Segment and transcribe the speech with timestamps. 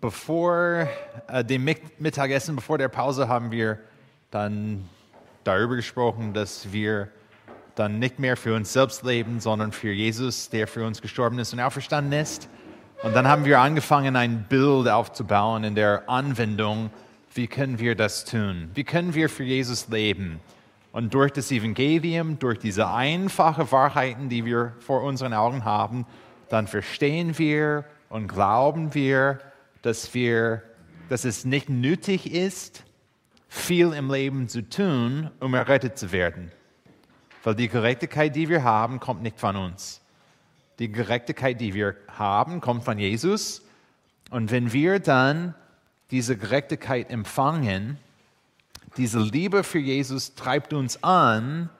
[0.00, 0.88] bevor
[1.28, 1.64] äh, dem
[1.98, 3.78] Mittagessen, bevor der Pause, haben wir
[4.30, 4.88] dann
[5.44, 7.08] darüber gesprochen, dass wir
[7.74, 11.52] dann nicht mehr für uns selbst leben, sondern für Jesus, der für uns gestorben ist
[11.52, 12.48] und auferstanden ist.
[13.02, 16.90] Und dann haben wir angefangen, ein Bild aufzubauen in der Anwendung.
[17.32, 18.70] Wie können wir das tun?
[18.74, 20.40] Wie können wir für Jesus leben?
[20.90, 26.06] Und durch das Evangelium, durch diese einfachen Wahrheiten, die wir vor unseren Augen haben,
[26.48, 29.38] dann verstehen wir und glauben wir,
[29.82, 30.62] dass, wir,
[31.08, 32.84] dass es nicht nötig ist,
[33.48, 36.52] viel im Leben zu tun, um errettet zu werden.
[37.42, 40.00] Weil die Gerechtigkeit, die wir haben, kommt nicht von uns.
[40.78, 43.62] Die Gerechtigkeit, die wir haben, kommt von Jesus.
[44.30, 45.54] Und wenn wir dann
[46.10, 47.98] diese Gerechtigkeit empfangen,
[48.96, 51.70] diese Liebe für Jesus treibt uns an,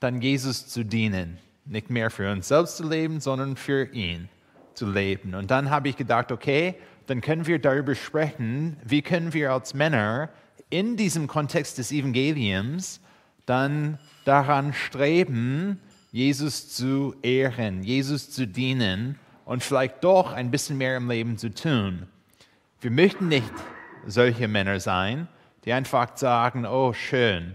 [0.00, 1.38] dann Jesus zu dienen.
[1.64, 4.28] Nicht mehr für uns selbst zu leben, sondern für ihn
[4.74, 5.34] zu leben.
[5.34, 6.74] Und dann habe ich gedacht, okay,
[7.06, 10.30] dann können wir darüber sprechen, wie können wir als Männer
[10.70, 13.00] in diesem Kontext des Evangeliums
[13.46, 20.96] dann daran streben, Jesus zu ehren, Jesus zu dienen und vielleicht doch ein bisschen mehr
[20.96, 22.06] im Leben zu tun.
[22.80, 23.52] Wir möchten nicht
[24.06, 25.28] solche Männer sein,
[25.64, 27.54] die einfach sagen, oh schön,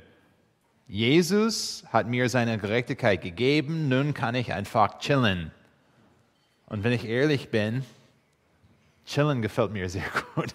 [0.87, 5.51] Jesus hat mir seine Gerechtigkeit gegeben, nun kann ich einfach chillen.
[6.65, 7.83] Und wenn ich ehrlich bin,
[9.05, 10.03] chillen gefällt mir sehr
[10.35, 10.53] gut.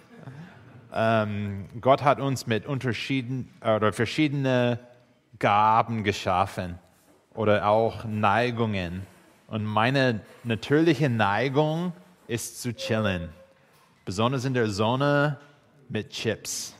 [0.93, 4.79] Ähm, Gott hat uns mit unterschiedlichen oder verschiedene
[5.39, 6.79] Gaben geschaffen
[7.33, 9.05] oder auch Neigungen.
[9.47, 11.93] Und meine natürliche Neigung
[12.27, 13.29] ist zu chillen,
[14.05, 15.39] besonders in der Sonne
[15.87, 16.75] mit Chips.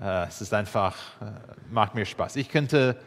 [0.00, 1.30] Äh, es ist einfach, äh,
[1.70, 2.36] macht mir Spaß.
[2.36, 2.98] Ich könnte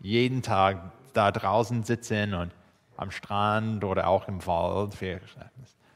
[0.00, 2.52] jeden Tag da draußen sitzen und
[2.96, 5.00] am Strand oder auch im Wald.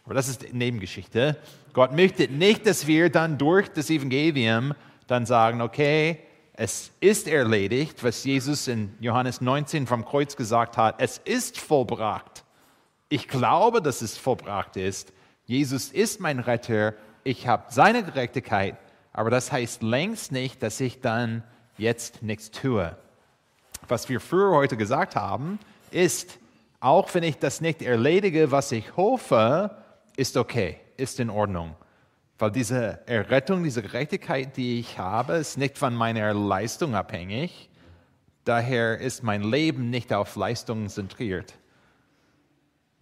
[0.05, 1.37] Aber das ist Nebengeschichte.
[1.73, 4.75] Gott möchte nicht, dass wir dann durch das Evangelium
[5.07, 6.21] dann sagen, okay,
[6.53, 10.97] es ist erledigt, was Jesus in Johannes 19 vom Kreuz gesagt hat.
[10.99, 12.45] Es ist vollbracht.
[13.09, 15.13] Ich glaube, dass es vollbracht ist.
[15.47, 16.95] Jesus ist mein Retter.
[17.25, 18.77] Ich habe seine Gerechtigkeit.
[19.13, 21.43] Aber das heißt längst nicht, dass ich dann
[21.77, 22.97] jetzt nichts tue.
[23.89, 25.59] Was wir früher heute gesagt haben,
[25.91, 26.39] ist,
[26.81, 29.84] auch wenn ich das nicht erledige, was ich hoffe,
[30.17, 31.75] ist okay, ist in Ordnung.
[32.39, 37.71] Weil diese Errettung, diese Gerechtigkeit, die ich habe, ist nicht von meiner Leistung abhängig.
[38.45, 41.55] Daher ist mein Leben nicht auf Leistung zentriert.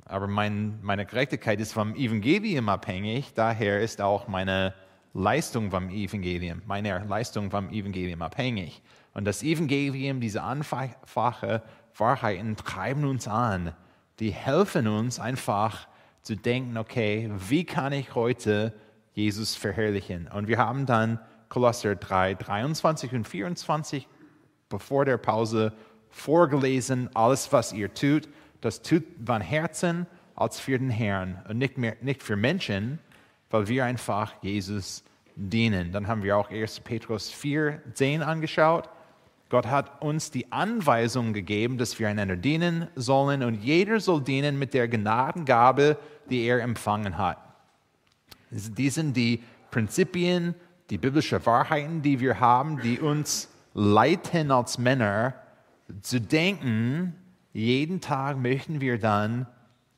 [0.04, 3.32] Aber mein, meine Gerechtigkeit ist vom Evangelium abhängig.
[3.34, 4.74] Daher ist auch meine
[5.14, 8.82] Leistung vom Evangelium, meine Leistung vom Evangelium abhängig.
[9.14, 11.62] Und das Evangelium, diese einfachen
[11.96, 13.74] Wahrheiten treiben uns an.
[14.20, 15.86] Die helfen uns einfach
[16.22, 18.72] zu denken, okay, wie kann ich heute
[19.14, 20.28] Jesus verherrlichen?
[20.28, 21.18] Und wir haben dann
[21.48, 24.08] Kolosser 3, 23 und 24
[24.72, 25.72] bevor der Pause
[26.10, 28.28] vorgelesen, alles, was ihr tut,
[28.60, 32.98] das tut von Herzen als für den Herrn und nicht, mehr, nicht für Menschen,
[33.50, 35.04] weil wir einfach Jesus
[35.36, 35.92] dienen.
[35.92, 36.80] Dann haben wir auch 1.
[36.80, 38.88] Petrus 4, 10 angeschaut.
[39.50, 44.58] Gott hat uns die Anweisung gegeben, dass wir einander dienen sollen und jeder soll dienen
[44.58, 45.98] mit der Gnadengabe,
[46.30, 47.38] die er empfangen hat.
[48.50, 50.54] Dies sind die Prinzipien,
[50.90, 55.34] die biblischen Wahrheiten, die wir haben, die uns leiten als Männer
[56.02, 57.14] zu denken,
[57.52, 59.46] jeden Tag möchten wir dann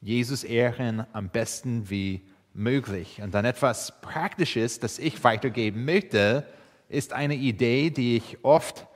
[0.01, 3.21] Jesus ehren am besten wie möglich.
[3.23, 6.47] Und dann etwas Praktisches, das ich weitergeben möchte,
[6.89, 8.87] ist eine Idee, die ich oft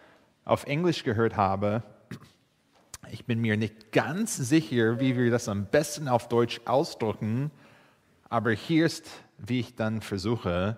[0.44, 1.82] auf Englisch gehört habe.
[3.10, 7.50] Ich bin mir nicht ganz sicher, wie wir das am besten auf Deutsch ausdrücken,
[8.28, 9.06] aber hier ist,
[9.38, 10.76] wie ich dann versuche.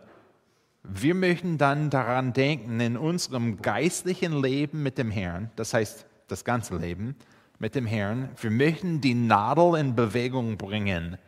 [0.82, 6.44] Wir möchten dann daran denken, in unserem geistlichen Leben mit dem Herrn, das heißt das
[6.44, 7.16] ganze Leben
[7.58, 11.18] mit dem Herrn, wir möchten die Nadel in Bewegung bringen.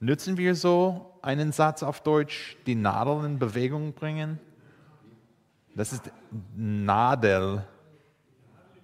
[0.00, 4.38] Nützen wir so einen Satz auf Deutsch, die Nadel in Bewegung bringen?
[5.74, 6.10] Das ist
[6.56, 7.64] Nadel.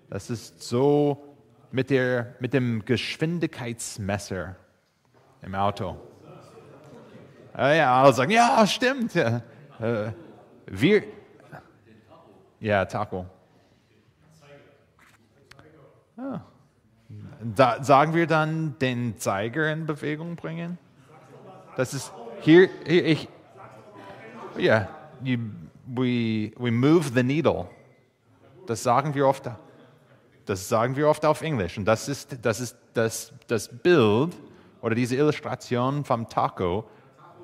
[0.08, 1.25] Das ist so
[1.76, 4.56] mit, der, mit dem Geschwindigkeitsmesser
[5.43, 5.99] im Auto.
[7.55, 9.14] Ja, alle sagen, ja, stimmt.
[9.14, 9.40] Äh,
[10.64, 11.02] wir,
[12.61, 13.26] ja, Taco.
[16.17, 16.46] Ja.
[17.55, 20.79] Da, sagen wir dann den Zeiger in Bewegung bringen?
[21.76, 23.29] Das ist hier, hier ich,
[24.56, 24.88] ja,
[25.22, 25.38] yeah,
[25.84, 27.69] we, we move the needle.
[28.67, 29.50] Das sagen wir oft,
[30.46, 31.76] das sagen wir oft auf Englisch.
[31.76, 34.34] Und das ist das, ist das, das Bild
[34.81, 36.88] oder diese Illustration vom Taco.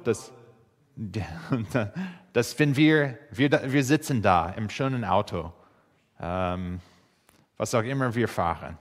[0.04, 0.32] Das,
[2.32, 5.52] dass wenn wir, wir, wir sitzen da im schönen Auto,
[6.20, 6.80] ähm,
[7.56, 8.78] was auch immer wir fahren,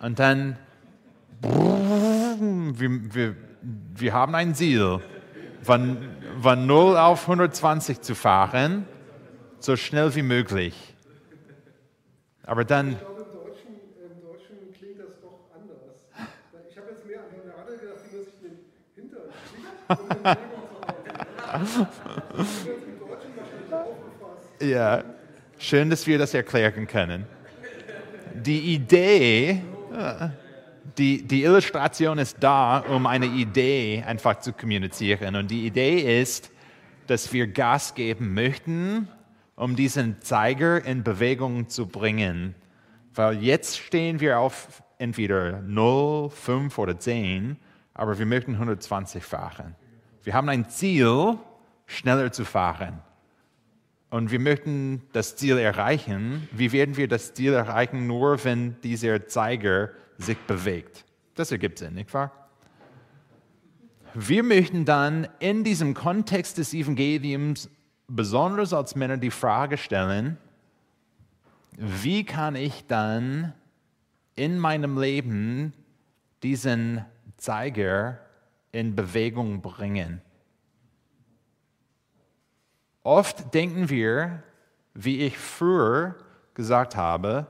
[0.00, 0.58] und dann,
[1.40, 5.00] wir, wir, wir haben ein Ziel,
[5.62, 5.96] von,
[6.42, 8.86] von 0 auf 120 zu fahren,
[9.58, 10.93] so schnell wie möglich.
[12.46, 12.92] Aber dann.
[12.92, 16.04] Ich glaube, im Deutschen, im Deutschen klingt das doch anders.
[16.70, 18.58] Ich habe jetzt mehr an eine Radl gedacht, die man sich den
[18.94, 19.74] Hintern schickt.
[24.60, 25.04] Ja,
[25.58, 27.26] schön, dass wir das erklären können.
[28.34, 29.62] Die Idee,
[30.98, 35.36] die, die Illustration ist da, um eine Idee einfach zu kommunizieren.
[35.36, 36.50] Und die Idee ist,
[37.06, 39.08] dass wir Gas geben möchten,
[39.56, 42.54] um diesen Zeiger in Bewegung zu bringen.
[43.14, 47.56] Weil jetzt stehen wir auf entweder 0, 5 oder 10,
[47.94, 49.76] aber wir möchten 120 fahren.
[50.22, 51.38] Wir haben ein Ziel,
[51.86, 53.00] schneller zu fahren.
[54.10, 56.48] Und wir möchten das Ziel erreichen.
[56.52, 58.06] Wie werden wir das Ziel erreichen?
[58.06, 61.04] Nur wenn dieser Zeiger sich bewegt.
[61.34, 62.30] Das ergibt Sinn, nicht wahr?
[64.14, 67.68] Wir möchten dann in diesem Kontext des Evangeliums
[68.08, 70.38] besonders als Männer die Frage stellen,
[71.76, 73.52] wie kann ich dann
[74.36, 75.72] in meinem Leben
[76.42, 77.04] diesen
[77.36, 78.20] Zeiger
[78.72, 80.20] in Bewegung bringen?
[83.02, 84.42] Oft denken wir,
[84.94, 86.16] wie ich früher
[86.54, 87.46] gesagt habe,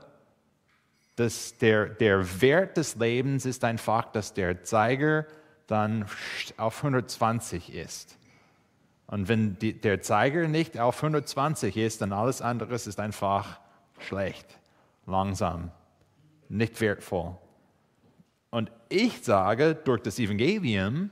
[1.15, 5.25] dass der, der Wert des Lebens ist einfach, dass der Zeiger
[5.67, 6.05] dann
[6.57, 8.17] auf 120 ist.
[9.07, 13.59] Und wenn die, der Zeiger nicht auf 120 ist, dann alles andere ist einfach
[13.99, 14.57] schlecht,
[15.05, 15.71] langsam,
[16.49, 17.37] nicht wertvoll.
[18.49, 21.11] Und ich sage durch das Evangelium,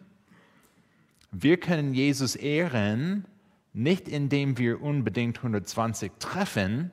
[1.32, 3.26] wir können Jesus ehren,
[3.74, 6.92] nicht indem wir unbedingt 120 treffen,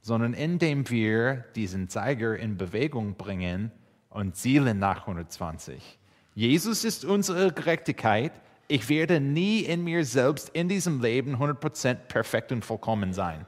[0.00, 3.70] sondern indem wir diesen Zeiger in Bewegung bringen
[4.10, 5.98] und zielen nach 120.
[6.34, 8.32] Jesus ist unsere Gerechtigkeit.
[8.68, 13.46] Ich werde nie in mir selbst in diesem Leben 100% perfekt und vollkommen sein.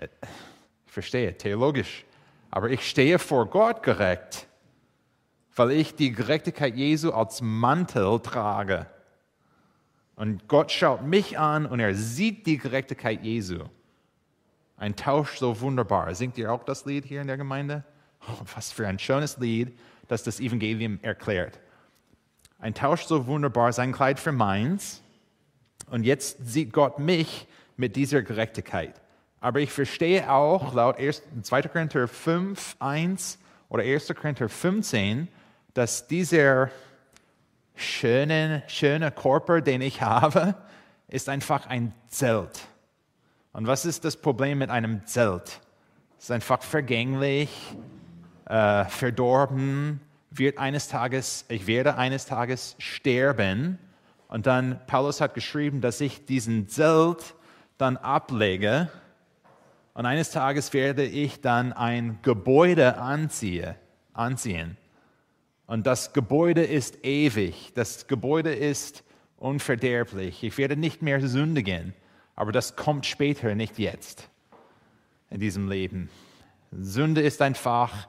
[0.00, 2.04] Ich verstehe, theologisch.
[2.50, 4.46] Aber ich stehe vor Gott gerecht,
[5.56, 8.86] weil ich die Gerechtigkeit Jesu als Mantel trage.
[10.16, 13.64] Und Gott schaut mich an und er sieht die Gerechtigkeit Jesu.
[14.76, 16.14] Ein Tausch so wunderbar.
[16.14, 17.84] Singt ihr auch das Lied hier in der Gemeinde?
[18.28, 19.76] Oh, was für ein schönes Lied,
[20.08, 21.58] das das Evangelium erklärt.
[22.64, 25.02] Ein Tausch so wunderbar, sein Kleid für meins.
[25.90, 27.46] Und jetzt sieht Gott mich
[27.76, 29.02] mit dieser Gerechtigkeit.
[29.38, 31.62] Aber ich verstehe auch laut 2.
[31.64, 33.38] Korinther 5, 1
[33.68, 34.14] oder 1.
[34.18, 35.28] Korinther 15,
[35.74, 36.70] dass dieser
[37.74, 40.54] schöne, schöne Körper, den ich habe,
[41.08, 42.66] ist einfach ein Zelt.
[43.52, 45.60] Und was ist das Problem mit einem Zelt?
[46.16, 47.50] Es ist einfach vergänglich,
[48.46, 50.00] äh, verdorben,
[50.38, 53.78] wird eines Tages, ich werde eines Tages sterben.
[54.28, 57.34] Und dann, Paulus hat geschrieben, dass ich diesen Zelt
[57.78, 58.90] dann ablege.
[59.94, 63.76] Und eines Tages werde ich dann ein Gebäude anziehe,
[64.12, 64.76] anziehen.
[65.66, 67.72] Und das Gebäude ist ewig.
[67.74, 69.04] Das Gebäude ist
[69.36, 70.42] unverderblich.
[70.42, 71.94] Ich werde nicht mehr sündigen.
[72.36, 74.28] Aber das kommt später, nicht jetzt
[75.30, 76.10] in diesem Leben.
[76.72, 78.08] Sünde ist einfach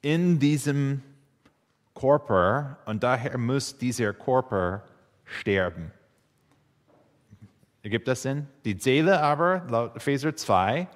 [0.00, 1.02] in diesem
[1.98, 4.84] Körper und daher muss dieser Körper
[5.24, 5.90] sterben.
[7.82, 8.46] Ergibt das Sinn?
[8.64, 10.88] Die Seele aber, laut Epheser 2,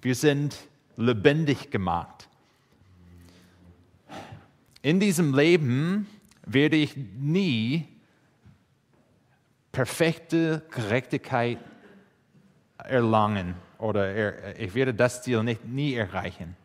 [0.00, 0.56] wir sind
[0.96, 2.28] lebendig gemacht.
[4.82, 6.06] In diesem Leben
[6.46, 7.88] werde ich nie
[9.72, 11.58] perfekte Gerechtigkeit
[12.78, 16.56] erlangen oder er, ich werde das Ziel nicht, nie erreichen.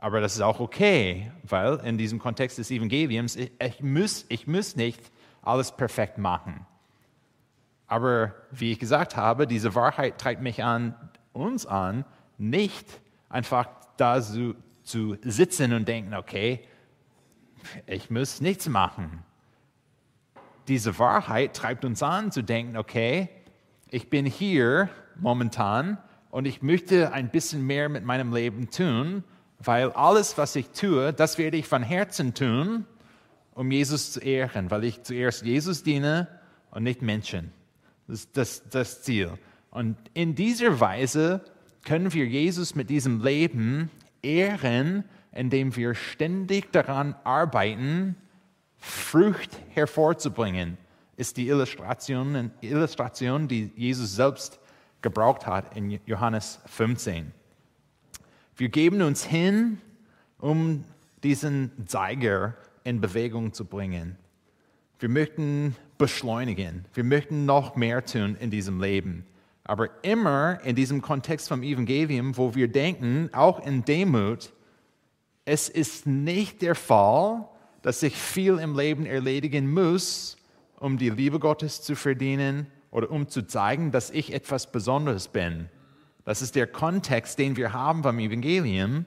[0.00, 4.46] Aber das ist auch okay, weil in diesem Kontext des Evangeliums, ich, ich, muss, ich
[4.46, 5.00] muss nicht
[5.42, 6.66] alles perfekt machen.
[7.88, 10.94] Aber wie ich gesagt habe, diese Wahrheit treibt mich an,
[11.32, 12.04] uns an,
[12.36, 12.86] nicht
[13.28, 16.60] einfach da zu, zu sitzen und denken, okay,
[17.86, 19.24] ich muss nichts machen.
[20.68, 23.30] Diese Wahrheit treibt uns an zu denken, okay,
[23.90, 25.98] ich bin hier momentan
[26.30, 29.24] und ich möchte ein bisschen mehr mit meinem Leben tun,
[29.58, 32.86] weil alles, was ich tue, das werde ich von Herzen tun,
[33.54, 36.28] um Jesus zu ehren, weil ich zuerst Jesus diene
[36.70, 37.52] und nicht Menschen.
[38.06, 39.32] Das ist das, das Ziel.
[39.70, 41.44] Und in dieser Weise
[41.84, 43.90] können wir Jesus mit diesem Leben
[44.22, 48.16] ehren, indem wir ständig daran arbeiten,
[48.76, 50.78] Frucht hervorzubringen
[51.18, 54.60] ist die Illustration, Illustration, die Jesus selbst
[55.02, 57.32] gebraucht hat in Johannes 15.
[58.58, 59.78] Wir geben uns hin,
[60.40, 60.84] um
[61.22, 64.16] diesen Zeiger in Bewegung zu bringen.
[64.98, 66.84] Wir möchten beschleunigen.
[66.92, 69.24] Wir möchten noch mehr tun in diesem Leben.
[69.62, 74.52] Aber immer in diesem Kontext vom Evangelium, wo wir denken, auch in Demut,
[75.44, 77.46] es ist nicht der Fall,
[77.82, 80.36] dass ich viel im Leben erledigen muss,
[80.80, 85.68] um die Liebe Gottes zu verdienen oder um zu zeigen, dass ich etwas Besonderes bin.
[86.28, 89.06] Das ist der Kontext, den wir haben beim Evangelium.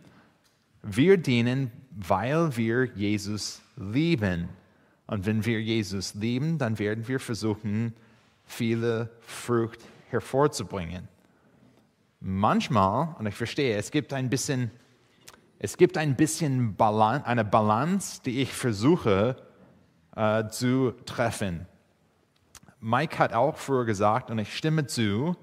[0.81, 4.49] Wir dienen, weil wir Jesus lieben.
[5.05, 7.93] Und wenn wir Jesus lieben, dann werden wir versuchen,
[8.43, 11.07] viele Frucht hervorzubringen.
[12.21, 14.71] Manchmal, und ich verstehe, es gibt ein bisschen,
[15.59, 19.35] es gibt ein bisschen Balance, eine Balance, die ich versuche
[20.15, 21.67] äh, zu treffen.
[22.79, 25.37] Mike hat auch früher gesagt, und ich stimme zu,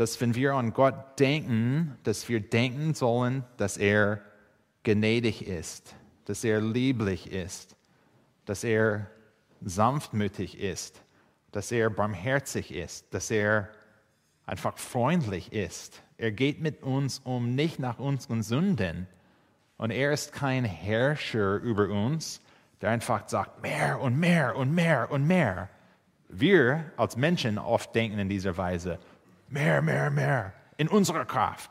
[0.00, 4.22] dass wenn wir an Gott denken, dass wir denken sollen, dass er
[4.82, 7.76] gnädig ist, dass er lieblich ist,
[8.46, 9.10] dass er
[9.60, 11.02] sanftmütig ist,
[11.52, 13.68] dass er barmherzig ist, dass er
[14.46, 16.00] einfach freundlich ist.
[16.16, 19.06] Er geht mit uns um nicht nach unseren Sünden.
[19.76, 22.40] Und er ist kein Herrscher über uns,
[22.80, 25.68] der einfach sagt, mehr und mehr und mehr und mehr.
[26.30, 28.98] Wir als Menschen oft denken in dieser Weise,
[29.50, 31.70] mehr, mehr, mehr, in unserer Kraft.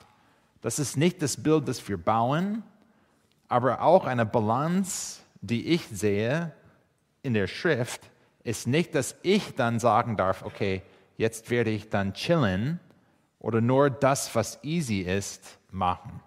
[0.62, 2.63] Das ist nicht das Bild, das wir bauen,
[3.48, 6.53] aber auch eine Balance, die ich sehe
[7.24, 8.01] in der Schrift,
[8.43, 10.81] ist nicht, dass ich dann sagen darf, okay,
[11.17, 12.79] jetzt werde ich dann chillen
[13.39, 16.19] oder nur das, was easy ist, machen.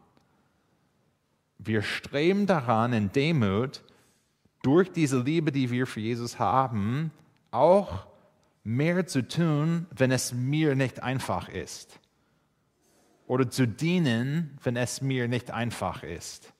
[1.59, 3.83] Wir streben daran in Demut,
[4.63, 7.11] durch diese Liebe, die wir für Jesus haben,
[7.51, 8.07] auch
[8.65, 11.99] mehr zu tun, wenn es mir nicht einfach ist.
[13.27, 16.53] Oder zu dienen, wenn es mir nicht einfach ist.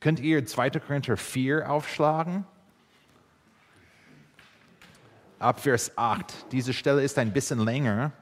[0.00, 0.70] Könnt ihr 2.
[0.70, 2.44] Korinther 4 aufschlagen?
[5.38, 6.52] Ab Vers 8.
[6.52, 8.12] Diese Stelle ist ein bisschen länger.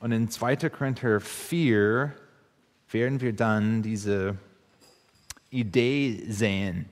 [0.00, 0.70] Und in 2.
[0.70, 2.14] Korinther 4
[2.90, 4.36] werden wir dann diese
[5.50, 6.86] Idee sehen,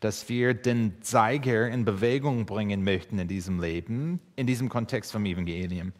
[0.00, 5.26] dass wir den Zeiger in Bewegung bringen möchten in diesem Leben, in diesem Kontext vom
[5.26, 5.92] Evangelium.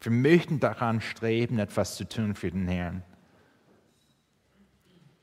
[0.00, 3.02] Wir möchten daran streben, etwas zu tun für den Herrn.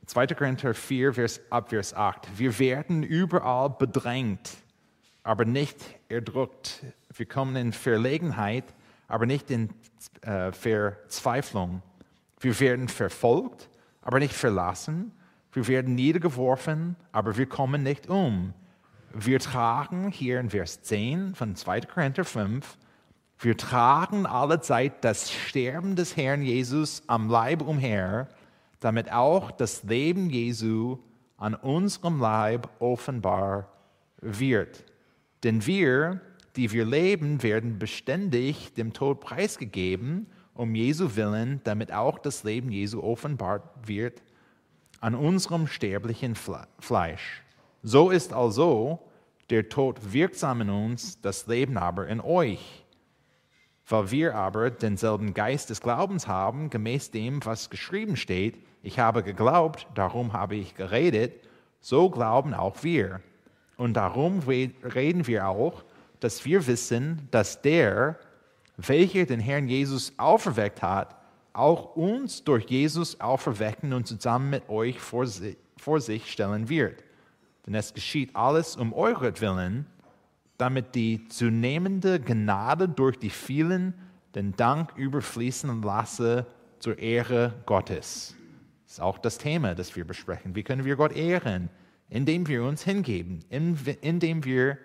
[0.08, 0.28] 2.
[0.28, 2.28] Korinther 4, Vers, ab Vers 8.
[2.38, 4.58] Wir werden überall bedrängt,
[5.24, 5.78] aber nicht
[6.10, 6.84] erdrückt.
[7.16, 8.66] Wir kommen in Verlegenheit,
[9.08, 9.70] aber nicht in
[10.22, 11.84] äh, Verzweiflung.
[12.40, 13.70] Wir werden verfolgt,
[14.02, 15.12] aber nicht verlassen.
[15.54, 18.54] Wir werden niedergeworfen, aber wir kommen nicht um.
[19.14, 21.82] Wir tragen hier in Vers 10 von 2.
[21.82, 22.78] Korinther 5,
[23.44, 28.28] wir tragen alle Zeit das Sterben des Herrn Jesus am Leib umher,
[28.80, 31.00] damit auch das Leben Jesu
[31.38, 33.68] an unserem Leib offenbar
[34.22, 34.86] wird.
[35.44, 36.22] Denn wir,
[36.56, 42.72] die wir leben, werden beständig dem Tod preisgegeben, um Jesu willen, damit auch das Leben
[42.72, 44.22] Jesu offenbar wird
[45.00, 47.42] an unserem sterblichen Fleisch.
[47.84, 49.00] So ist also
[49.50, 52.86] der Tod wirksam in uns, das Leben aber in euch.
[53.88, 59.24] Weil wir aber denselben Geist des Glaubens haben, gemäß dem, was geschrieben steht, ich habe
[59.24, 61.34] geglaubt, darum habe ich geredet,
[61.82, 63.22] so glauben auch wir.
[63.78, 65.84] Und darum reden wir auch,
[66.20, 68.20] dass wir wissen, dass der,
[68.88, 71.16] welcher den Herrn Jesus auferweckt hat,
[71.54, 77.04] auch uns durch Jesus auferwecken und zusammen mit euch vor sich, vor sich stellen wird.
[77.66, 79.86] Denn es geschieht alles um euretwillen,
[80.58, 83.94] damit die zunehmende Gnade durch die vielen
[84.36, 86.46] den Dank überfließen lasse
[86.80, 88.36] zur Ehre Gottes.
[88.86, 90.56] Das ist auch das Thema, das wir besprechen.
[90.56, 91.70] Wie können wir Gott ehren?
[92.10, 94.78] Indem wir uns hingeben, indem wir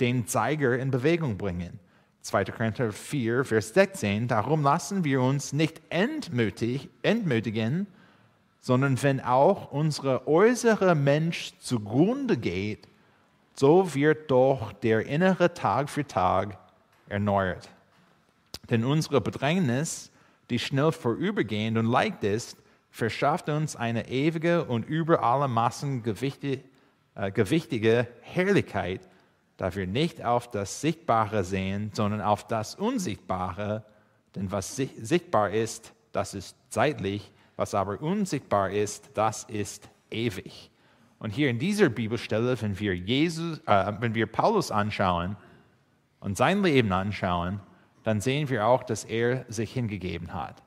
[0.00, 1.78] den Zeiger in Bewegung bringen.
[2.22, 2.44] 2.
[2.44, 7.86] Korinther 4, Vers 16, darum lassen wir uns nicht entmütig, entmütigen,
[8.60, 12.86] sondern wenn auch unser äußerer Mensch zugrunde geht,
[13.54, 16.56] so wird doch der innere Tag für Tag
[17.08, 17.68] erneuert.
[18.70, 20.10] Denn unsere Bedrängnis,
[20.48, 22.56] die schnell vorübergehend und leicht ist,
[22.90, 29.00] verschafft uns eine ewige und über alle Massen äh, gewichtige Herrlichkeit,
[29.62, 33.84] da wir nicht auf das Sichtbare sehen, sondern auf das Unsichtbare.
[34.34, 40.72] Denn was sichtbar ist, das ist zeitlich, Was aber unsichtbar ist, das ist ewig.
[41.20, 45.36] Und hier in dieser Bibelstelle, wenn wir, Jesus, äh, wenn wir Paulus anschauen
[46.18, 47.60] und sein Leben anschauen,
[48.02, 50.60] dann sehen wir auch, dass er sich hingegeben hat.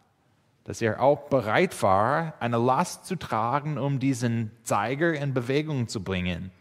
[0.64, 6.02] Dass er auch bereit war, eine Last zu tragen, um diesen Zeiger in Bewegung zu
[6.02, 6.52] bringen.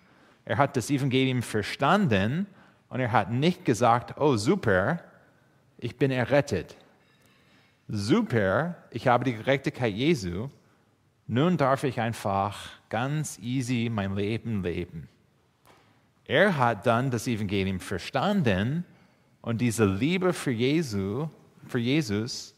[0.45, 2.47] Er hat das Evangelium verstanden
[2.89, 5.01] und er hat nicht gesagt, oh super,
[5.79, 6.77] ich bin errettet.
[7.89, 10.49] Super, ich habe die Gerechtigkeit Jesu.
[11.27, 15.09] Nun darf ich einfach ganz easy mein Leben leben.
[16.27, 18.85] Er hat dann das Evangelium verstanden
[19.43, 21.29] und diese Liebe für, Jesu,
[21.67, 22.55] für Jesus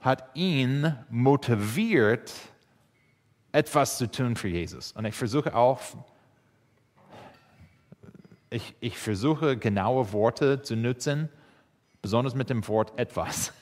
[0.00, 2.32] hat ihn motiviert,
[3.52, 4.92] etwas zu tun für Jesus.
[4.92, 5.80] Und ich versuche auch,
[8.50, 11.28] ich, ich versuche genaue Worte zu nutzen,
[12.02, 13.52] besonders mit dem Wort etwas,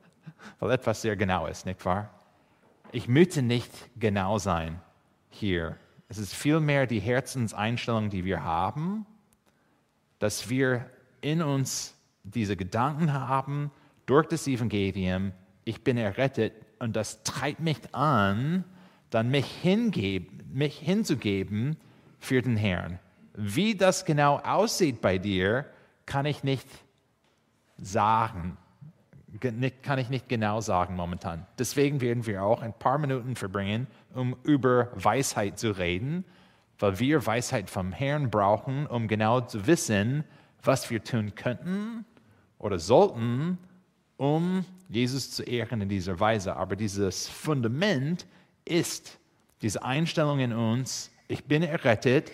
[0.58, 2.10] weil etwas sehr genau ist, nicht wahr?
[2.90, 4.80] Ich möchte nicht genau sein
[5.30, 5.76] hier.
[6.08, 9.06] Es ist vielmehr die Herzenseinstellung, die wir haben,
[10.18, 10.90] dass wir
[11.22, 13.70] in uns diese Gedanken haben
[14.06, 15.32] durch das Evangelium,
[15.64, 18.64] ich bin errettet und das treibt mich an,
[19.10, 21.76] dann mich, hingeben, mich hinzugeben
[22.18, 22.98] für den Herrn.
[23.44, 25.66] Wie das genau aussieht bei dir,
[26.06, 26.68] kann ich nicht
[27.76, 28.56] sagen.
[29.82, 31.44] Kann ich nicht genau sagen momentan.
[31.58, 36.24] Deswegen werden wir auch ein paar Minuten verbringen, um über Weisheit zu reden,
[36.78, 40.22] weil wir Weisheit vom Herrn brauchen, um genau zu wissen,
[40.62, 42.04] was wir tun könnten
[42.60, 43.58] oder sollten,
[44.18, 46.54] um Jesus zu ehren in dieser Weise.
[46.54, 48.24] Aber dieses Fundament
[48.64, 49.18] ist
[49.62, 52.30] diese Einstellung in uns, ich bin errettet,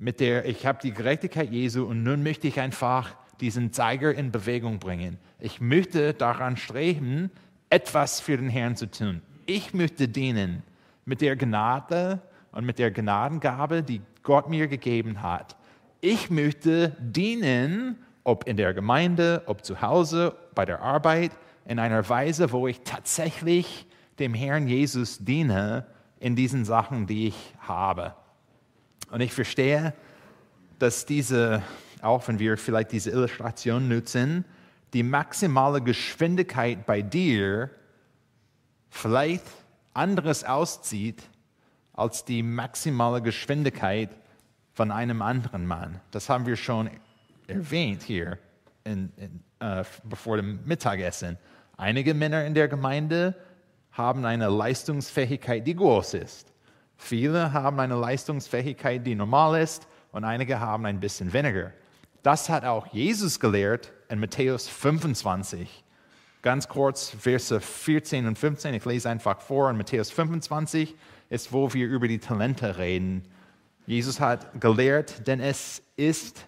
[0.00, 4.32] mit der ich habe die Gerechtigkeit Jesu und nun möchte ich einfach diesen Zeiger in
[4.32, 5.18] Bewegung bringen.
[5.38, 7.30] Ich möchte daran streben,
[7.68, 9.22] etwas für den Herrn zu tun.
[9.46, 10.64] Ich möchte dienen
[11.04, 15.56] mit der Gnade und mit der Gnadengabe, die Gott mir gegeben hat
[16.00, 21.32] ich möchte dienen, ob in der Gemeinde, ob zu Hause, bei der Arbeit,
[21.66, 23.86] in einer Weise, wo ich tatsächlich
[24.18, 25.86] dem Herrn Jesus diene
[26.18, 28.14] in diesen Sachen, die ich habe.
[29.10, 29.92] Und ich verstehe,
[30.78, 31.62] dass diese,
[32.00, 34.44] auch wenn wir vielleicht diese Illustration nutzen,
[34.92, 37.70] die maximale Geschwindigkeit bei dir
[38.88, 39.44] vielleicht
[39.94, 41.22] anderes auszieht
[41.92, 44.10] als die maximale Geschwindigkeit
[44.72, 46.00] von einem anderen Mann.
[46.10, 46.88] Das haben wir schon
[47.46, 48.38] erwähnt hier
[48.84, 51.36] in, in, uh, bevor dem Mittagessen.
[51.76, 53.34] Einige Männer in der Gemeinde
[53.92, 56.49] haben eine Leistungsfähigkeit, die groß ist.
[57.02, 61.72] Viele haben eine Leistungsfähigkeit, die normal ist und einige haben ein bisschen weniger.
[62.22, 65.82] Das hat auch Jesus gelehrt in Matthäus 25.
[66.42, 69.70] Ganz kurz, Verse 14 und 15, ich lese einfach vor.
[69.70, 70.94] In Matthäus 25
[71.30, 73.26] ist, wo wir über die Talente reden.
[73.86, 76.44] Jesus hat gelehrt, denn es ist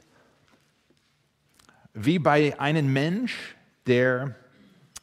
[1.94, 4.34] wie bei einem Mensch, der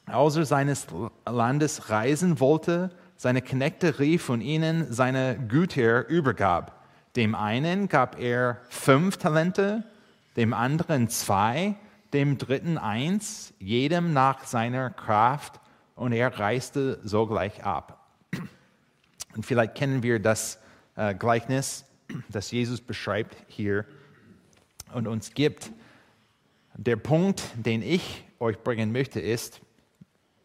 [0.06, 0.86] außer seines
[1.26, 6.82] Landes reisen wollte, seine Knechte rief und ihnen seine Güter übergab.
[7.18, 9.84] Dem einen gab er fünf Talente,
[10.38, 11.76] dem anderen zwei,
[12.14, 15.60] dem dritten eins, jedem nach seiner Kraft,
[15.96, 18.08] und er reiste sogleich ab.
[19.36, 20.58] Und vielleicht kennen wir das
[20.96, 21.84] äh, Gleichnis
[22.30, 23.84] das Jesus beschreibt hier
[24.94, 25.72] und uns gibt.
[26.76, 29.60] Der Punkt, den ich euch bringen möchte, ist,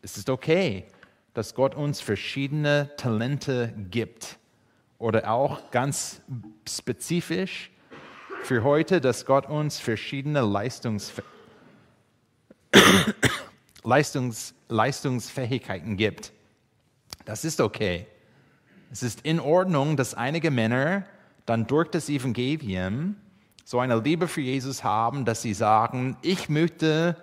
[0.02, 0.86] es ist okay,
[1.34, 4.38] dass Gott uns verschiedene Talente gibt.
[4.98, 6.22] Oder auch ganz
[6.68, 7.70] spezifisch
[8.42, 11.12] für heute, dass Gott uns verschiedene Leistungs
[13.82, 16.32] Leistungs Leistungsfähigkeiten gibt.
[17.24, 18.06] Das ist okay.
[18.90, 21.04] Es ist in Ordnung, dass einige Männer
[21.46, 23.16] dann durch das Evangelium
[23.64, 27.16] so eine Liebe für Jesus haben, dass sie sagen, ich möchte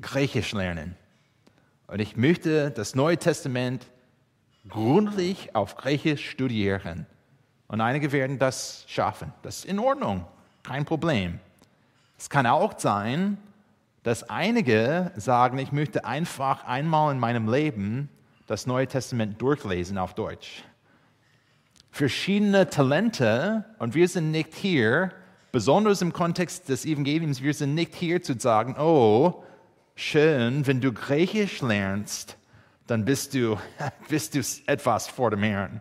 [0.00, 0.96] Griechisch lernen.
[1.90, 3.86] Und ich möchte das Neue Testament
[4.68, 7.06] gründlich auf Griechisch studieren.
[7.68, 9.32] Und einige werden das schaffen.
[9.42, 10.26] Das ist in Ordnung,
[10.62, 11.40] kein Problem.
[12.18, 13.38] Es kann auch sein,
[14.02, 18.08] dass einige sagen, ich möchte einfach einmal in meinem Leben
[18.46, 20.64] das Neue Testament durchlesen auf Deutsch
[21.90, 25.12] verschiedene Talente und wir sind nicht hier,
[25.52, 29.42] besonders im Kontext des Evangeliums, wir sind nicht hier zu sagen, oh,
[30.00, 32.36] schön, wenn du Griechisch lernst,
[32.86, 33.58] dann bist du,
[34.08, 35.80] bist du etwas vor dem Herrn.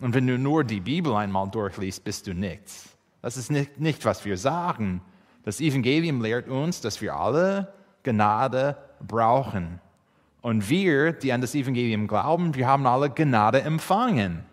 [0.00, 2.88] Und wenn du nur die Bibel einmal durchliest, bist du nichts.
[3.22, 5.00] Das ist nicht, nicht was wir sagen.
[5.44, 9.80] Das Evangelium lehrt uns, dass wir alle Gnade brauchen.
[10.42, 14.44] Und wir, die an das Evangelium glauben, wir haben alle Gnade empfangen.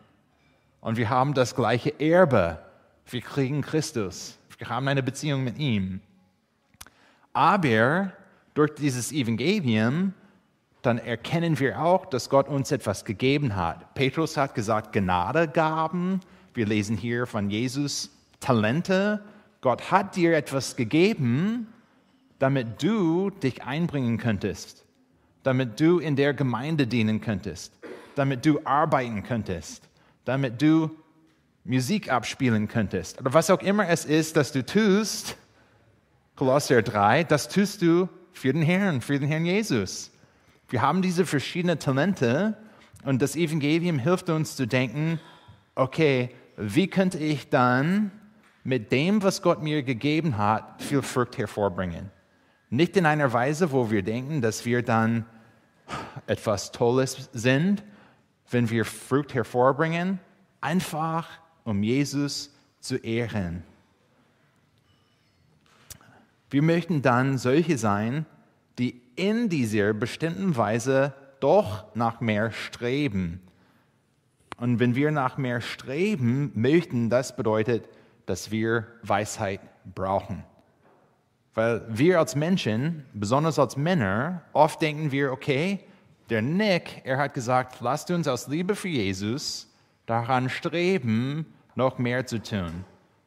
[0.79, 2.59] Und wir haben das gleiche Erbe.
[3.07, 4.37] Wir kriegen Christus.
[4.57, 6.01] Wir haben eine Beziehung mit ihm.
[7.33, 8.13] Aber
[8.53, 10.13] durch dieses Evangelium,
[10.81, 13.93] dann erkennen wir auch, dass Gott uns etwas gegeben hat.
[13.93, 16.21] Petrus hat gesagt, Gnadegaben.
[16.53, 18.09] Wir lesen hier von Jesus
[18.39, 19.23] Talente.
[19.61, 21.67] Gott hat dir etwas gegeben,
[22.39, 24.83] damit du dich einbringen könntest,
[25.43, 27.77] damit du in der Gemeinde dienen könntest,
[28.15, 29.87] damit du arbeiten könntest,
[30.25, 30.89] damit du
[31.63, 33.21] Musik abspielen könntest.
[33.21, 35.37] Oder was auch immer es ist, das du tust,
[36.35, 40.11] Kolosser 3, das tust du für den Herrn, für den Herrn Jesus.
[40.69, 42.57] Wir haben diese verschiedenen Talente
[43.03, 45.19] und das Evangelium hilft uns zu denken,
[45.75, 48.11] okay, wie könnte ich dann
[48.63, 52.11] mit dem, was Gott mir gegeben hat, viel Frucht hervorbringen?
[52.69, 55.25] Nicht in einer Weise, wo wir denken, dass wir dann
[56.27, 57.83] etwas Tolles sind,
[58.49, 60.19] wenn wir Frucht hervorbringen,
[60.61, 61.27] einfach
[61.63, 63.63] um Jesus zu ehren.
[66.51, 68.25] Wir möchten dann solche sein,
[68.77, 73.41] die in dieser bestimmten Weise doch nach mehr streben.
[74.57, 77.87] Und wenn wir nach mehr streben möchten, das bedeutet,
[78.25, 79.61] dass wir Weisheit
[79.95, 80.43] brauchen.
[81.53, 85.79] Weil wir als Menschen, besonders als Männer, oft denken wir, okay,
[86.29, 89.73] der Nick, er hat gesagt, lasst uns aus Liebe für Jesus
[90.05, 92.83] daran streben, noch mehr zu tun.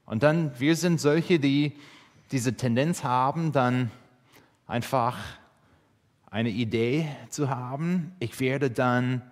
[0.07, 1.73] Und dann, wir sind solche, die
[2.35, 3.93] diese Tendenz haben, dann
[4.67, 5.17] einfach
[6.27, 8.13] eine Idee zu haben.
[8.19, 9.23] Ich werde dann,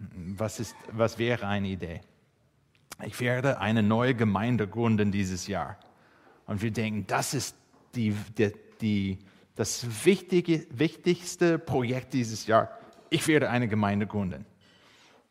[0.00, 2.00] was, ist, was wäre eine Idee?
[3.04, 5.78] Ich werde eine neue Gemeinde gründen dieses Jahr.
[6.46, 7.54] Und wir denken, das ist
[7.94, 9.18] die, die, die,
[9.54, 12.68] das wichtige, wichtigste Projekt dieses Jahr.
[13.10, 14.44] Ich werde eine Gemeinde gründen.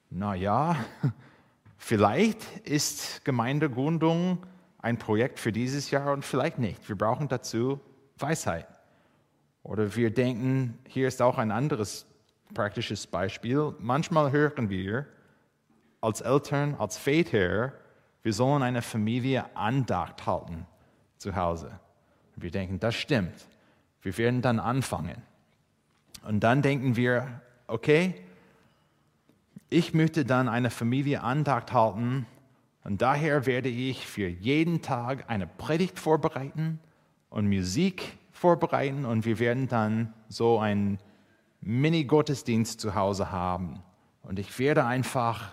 [0.09, 0.77] Naja,
[1.77, 4.45] vielleicht ist Gemeindegründung
[4.87, 6.87] ein Projekt für dieses Jahr und vielleicht nicht.
[6.87, 7.81] Wir brauchen dazu
[8.17, 8.67] Weisheit.
[9.61, 12.05] Oder wir denken, hier ist auch ein anderes
[12.53, 13.75] praktisches Beispiel.
[13.79, 15.05] Manchmal hören wir
[15.99, 17.73] als Eltern, als Väter,
[18.23, 20.65] wir sollen eine Familie Andacht halten
[21.17, 21.67] zu Hause.
[22.35, 23.45] Und wir denken, das stimmt.
[24.01, 25.21] Wir werden dann anfangen.
[26.23, 28.15] Und dann denken wir, okay,
[29.69, 32.25] ich möchte dann eine Familie Andacht halten
[32.87, 36.79] und daher werde ich für jeden Tag eine Predigt vorbereiten
[37.29, 40.97] und Musik vorbereiten und wir werden dann so einen
[41.59, 43.81] Mini-Gottesdienst zu Hause haben.
[44.23, 45.51] Und ich werde einfach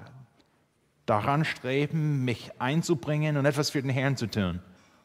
[1.07, 4.61] daran streben, mich einzubringen und etwas für den Herrn zu tun.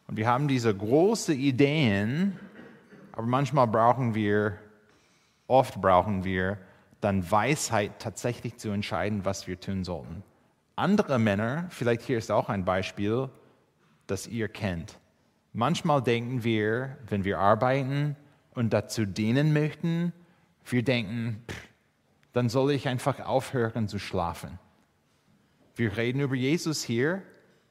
[0.06, 2.38] Und wir haben diese großen Ideen,
[3.12, 4.56] aber manchmal brauchen wir,
[5.48, 6.60] oft brauchen wir
[7.02, 10.22] dann Weisheit tatsächlich zu entscheiden, was wir tun sollten.
[10.80, 13.28] Andere Männer, vielleicht hier ist auch ein Beispiel,
[14.08, 14.98] das ihr kennt.
[15.52, 18.16] Manchmal denken wir, wenn wir arbeiten
[18.52, 20.14] und dazu dienen möchten,
[20.66, 21.68] wir denken, pff,
[22.32, 24.58] dann soll ich einfach aufhören zu schlafen.
[25.76, 27.24] Wir reden über Jesus hier,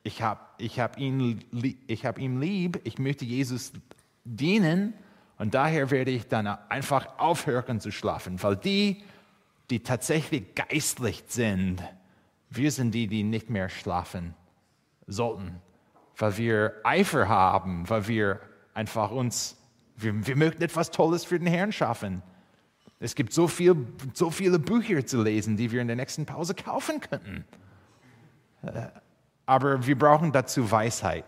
[0.02, 1.42] ich habe ich hab ihn,
[1.88, 3.72] hab ihn lieb, ich möchte Jesus
[4.24, 4.92] dienen
[5.38, 9.02] und daher werde ich dann einfach aufhören zu schlafen, weil die,
[9.70, 11.82] die tatsächlich geistlich sind,
[12.50, 14.34] wir sind die, die nicht mehr schlafen
[15.06, 15.60] sollten,
[16.16, 18.40] weil wir Eifer haben, weil wir
[18.74, 19.56] einfach uns,
[19.96, 22.22] wir, wir möchten etwas Tolles für den Herrn schaffen.
[23.00, 26.54] Es gibt so, viel, so viele Bücher zu lesen, die wir in der nächsten Pause
[26.54, 27.44] kaufen könnten.
[28.62, 28.88] Äh,
[29.46, 31.24] aber wir brauchen dazu Weisheit.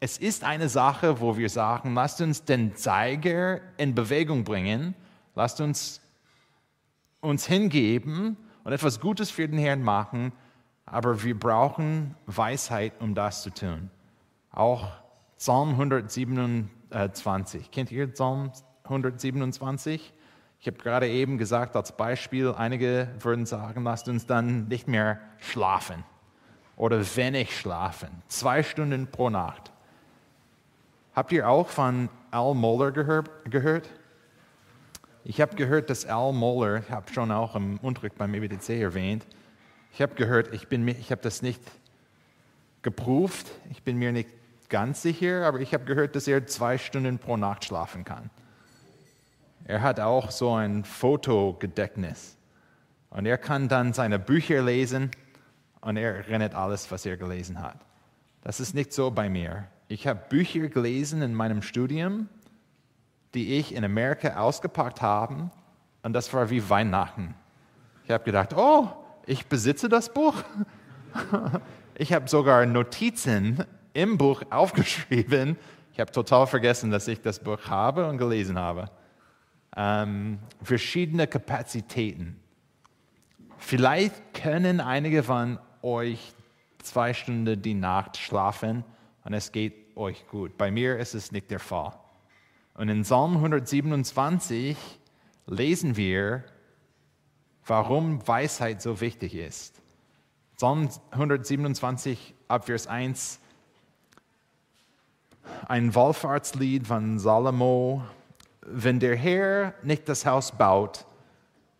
[0.00, 4.94] Es ist eine Sache, wo wir sagen, lasst uns den Zeiger in Bewegung bringen,
[5.34, 6.00] lasst uns
[7.20, 10.32] uns hingeben und etwas Gutes für den Herrn machen,
[10.90, 13.90] aber wir brauchen Weisheit, um das zu tun.
[14.50, 14.88] Auch
[15.38, 17.70] Psalm 127.
[17.70, 18.50] Kennt ihr Psalm
[18.84, 20.12] 127?
[20.58, 25.20] Ich habe gerade eben gesagt, als Beispiel, einige würden sagen, lasst uns dann nicht mehr
[25.38, 26.04] schlafen
[26.76, 28.10] oder wenig schlafen.
[28.28, 29.70] Zwei Stunden pro Nacht.
[31.14, 33.88] Habt ihr auch von Al Mohler gehört?
[35.24, 39.26] Ich habe gehört, dass Al Mohler, ich habe schon auch im Unterricht beim EBTC erwähnt,
[39.92, 41.60] ich habe gehört, ich, ich habe das nicht
[42.82, 44.30] geprüft, ich bin mir nicht
[44.68, 48.30] ganz sicher, aber ich habe gehört, dass er zwei Stunden pro Nacht schlafen kann.
[49.64, 52.36] Er hat auch so ein Fotogedächtnis
[53.10, 55.10] und er kann dann seine Bücher lesen
[55.80, 57.76] und er erinnert alles, was er gelesen hat.
[58.42, 59.66] Das ist nicht so bei mir.
[59.88, 62.28] Ich habe Bücher gelesen in meinem Studium,
[63.34, 65.50] die ich in Amerika ausgepackt habe
[66.02, 67.34] Und das war wie Weihnachten.
[68.04, 68.88] Ich habe gedacht, oh,
[69.30, 70.34] ich besitze das Buch.
[71.94, 75.56] Ich habe sogar Notizen im Buch aufgeschrieben.
[75.92, 78.90] Ich habe total vergessen, dass ich das Buch habe und gelesen habe.
[79.76, 82.40] Ähm, verschiedene Kapazitäten.
[83.58, 86.32] Vielleicht können einige von euch
[86.82, 88.82] zwei Stunden die Nacht schlafen
[89.24, 90.56] und es geht euch gut.
[90.56, 91.92] Bei mir ist es nicht der Fall.
[92.74, 94.76] Und in Psalm 127
[95.46, 96.44] lesen wir,
[97.66, 99.80] warum Weisheit so wichtig ist.
[100.56, 103.40] Psalm 127 ab Vers 1,
[105.68, 108.02] ein Wallfahrtslied von Salomo.
[108.62, 111.06] Wenn der Herr nicht das Haus baut,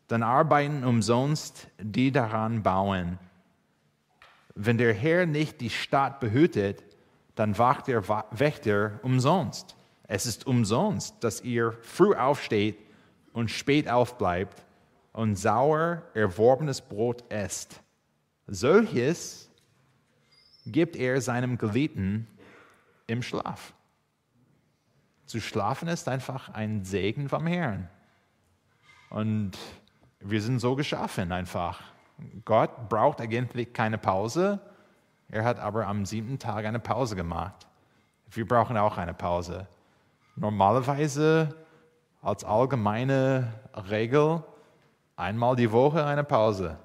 [0.08, 3.18] dann arbeiten umsonst die daran bauen.
[4.54, 6.82] Wenn der Herr nicht die Stadt behütet,
[7.34, 9.76] dann wacht der Wächter umsonst.
[10.04, 12.78] Es ist umsonst, dass ihr früh aufsteht
[13.32, 14.64] und spät aufbleibt
[15.12, 17.80] und sauer erworbenes Brot esst.
[18.46, 19.50] Solches
[20.66, 22.26] gibt er seinem Geliebten
[23.06, 23.74] im Schlaf.
[25.26, 27.88] Zu schlafen ist einfach ein Segen vom Herrn.
[29.10, 29.52] Und
[30.20, 31.82] wir sind so geschaffen einfach.
[32.44, 34.60] Gott braucht eigentlich keine Pause.
[35.28, 37.66] Er hat aber am siebten Tag eine Pause gemacht.
[38.30, 39.66] Wir brauchen auch eine Pause.
[40.36, 41.54] Normalerweise
[42.22, 43.52] als allgemeine
[43.88, 44.42] Regel
[45.20, 46.78] einmal die Woche eine Pause.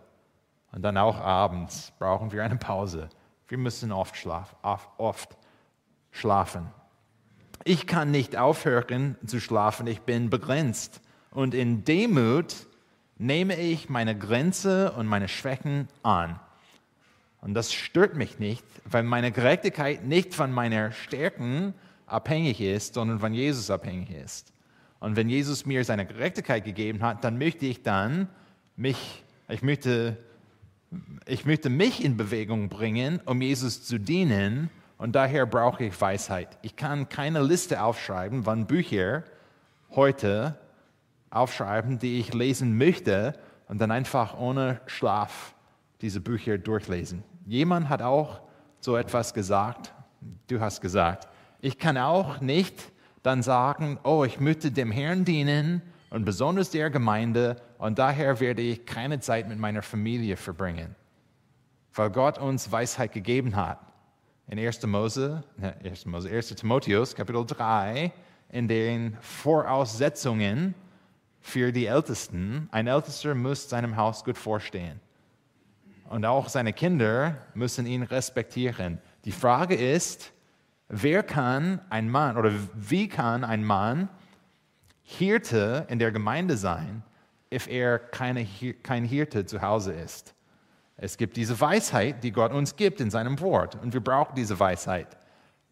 [0.72, 3.10] Und dann auch abends brauchen wir eine Pause.
[3.48, 4.56] Wir müssen oft, schlaf,
[4.98, 5.38] oft
[6.12, 6.68] schlafen.
[7.64, 11.02] Ich kann nicht aufhören zu schlafen, ich bin begrenzt.
[11.32, 12.68] Und in Demut
[13.18, 16.40] nehme ich meine Grenze und meine Schwächen an.
[17.42, 21.74] Und das stört mich nicht, weil meine Gerechtigkeit nicht von meiner Stärken
[22.06, 24.55] abhängig ist, sondern von Jesus abhängig ist.
[25.06, 28.28] Und wenn Jesus mir seine Gerechtigkeit gegeben hat, dann möchte ich dann
[28.76, 30.18] mich, ich möchte,
[31.28, 34.72] ich möchte mich in Bewegung bringen, um Jesus zu dienen.
[34.98, 36.58] Und daher brauche ich Weisheit.
[36.64, 39.22] Ich kann keine Liste aufschreiben von Büchern
[39.92, 40.58] heute
[41.30, 43.38] aufschreiben, die ich lesen möchte
[43.68, 45.54] und dann einfach ohne Schlaf
[46.02, 47.24] diese Bücher durchlesen.
[47.46, 48.42] Jemand hat auch
[48.80, 49.94] so etwas gesagt,
[50.48, 51.28] du hast gesagt,
[51.62, 52.92] ich kann auch nicht
[53.26, 58.62] dann sagen, oh, ich möchte dem Herrn dienen und besonders der Gemeinde und daher werde
[58.62, 60.96] ich keine Zeit mit meiner Familie verbringen,
[61.94, 63.80] weil Gott uns Weisheit gegeben hat.
[64.48, 64.86] In 1.
[64.86, 65.44] Mose,
[65.84, 66.06] 1.
[66.06, 66.50] Mose, 1.
[66.50, 68.14] Timotheus, Kapitel 3,
[68.50, 70.76] in den Voraussetzungen
[71.42, 72.70] für die Ältesten.
[72.72, 75.00] Ein Ältester muss seinem Haus gut vorstehen.
[76.10, 79.00] Und auch seine Kinder müssen ihn respektieren.
[79.26, 80.32] Die Frage ist,
[80.88, 84.10] wer kann ein Mann oder wie kann ein Mann
[85.04, 87.04] Hirte in der Gemeinde sein,
[87.54, 88.46] if er keine,
[88.84, 90.34] kein Hirte zu Hause ist?
[90.98, 93.76] Es gibt diese Weisheit, die Gott uns gibt in seinem Wort.
[93.76, 95.18] Und wir brauchen diese Weisheit.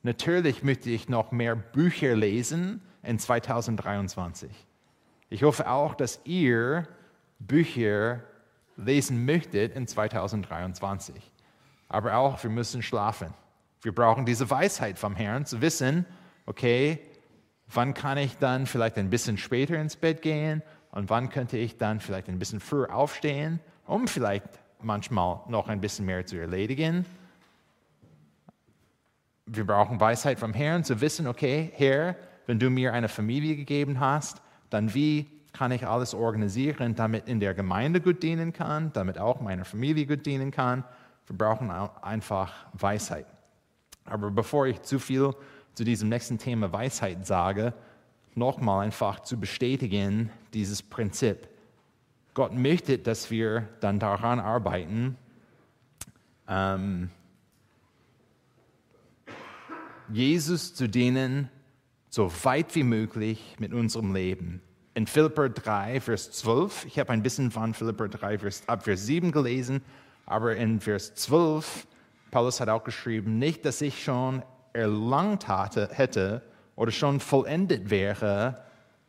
[0.01, 4.51] Natürlich möchte ich noch mehr Bücher lesen in 2023.
[5.29, 6.87] Ich hoffe auch, dass ihr
[7.39, 8.21] Bücher
[8.75, 11.31] lesen möchtet in 2023.
[11.87, 13.33] Aber auch, wir müssen schlafen.
[13.83, 16.05] Wir brauchen diese Weisheit vom Herrn, zu wissen,
[16.45, 16.99] okay,
[17.67, 21.77] wann kann ich dann vielleicht ein bisschen später ins Bett gehen und wann könnte ich
[21.77, 24.45] dann vielleicht ein bisschen früher aufstehen, um vielleicht
[24.81, 27.05] manchmal noch ein bisschen mehr zu erledigen.
[29.45, 32.15] Wir brauchen Weisheit vom Herrn, zu wissen, okay, Herr,
[32.45, 37.41] wenn du mir eine Familie gegeben hast, dann wie kann ich alles organisieren, damit in
[37.41, 40.85] der Gemeinde gut dienen kann, damit auch meine Familie gut dienen kann.
[41.27, 43.32] Wir brauchen einfach Weisheit.
[44.05, 45.33] Aber bevor ich zu viel
[45.73, 47.73] zu diesem nächsten Thema Weisheit sage,
[48.35, 51.47] nochmal einfach zu bestätigen, dieses Prinzip.
[52.33, 55.17] Gott möchte, dass wir dann daran arbeiten,
[56.47, 57.09] ähm,
[60.11, 61.49] Jesus zu dienen,
[62.09, 64.61] so weit wie möglich mit unserem Leben.
[64.95, 69.05] In Philipper 3, Vers 12, ich habe ein bisschen von Philipper 3, Vers, ab Vers
[69.05, 69.81] 7 gelesen,
[70.25, 71.87] aber in Vers 12,
[72.33, 74.41] Paulus hat auch geschrieben, nicht, dass ich schon
[74.73, 76.41] erlangt hatte, hätte
[76.75, 78.63] oder schon vollendet wäre,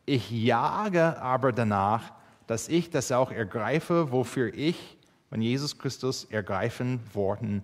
[0.05, 2.13] ich jage aber danach,
[2.45, 4.95] dass ich das auch ergreife, wofür ich
[5.29, 7.63] von Jesus Christus ergreifen worden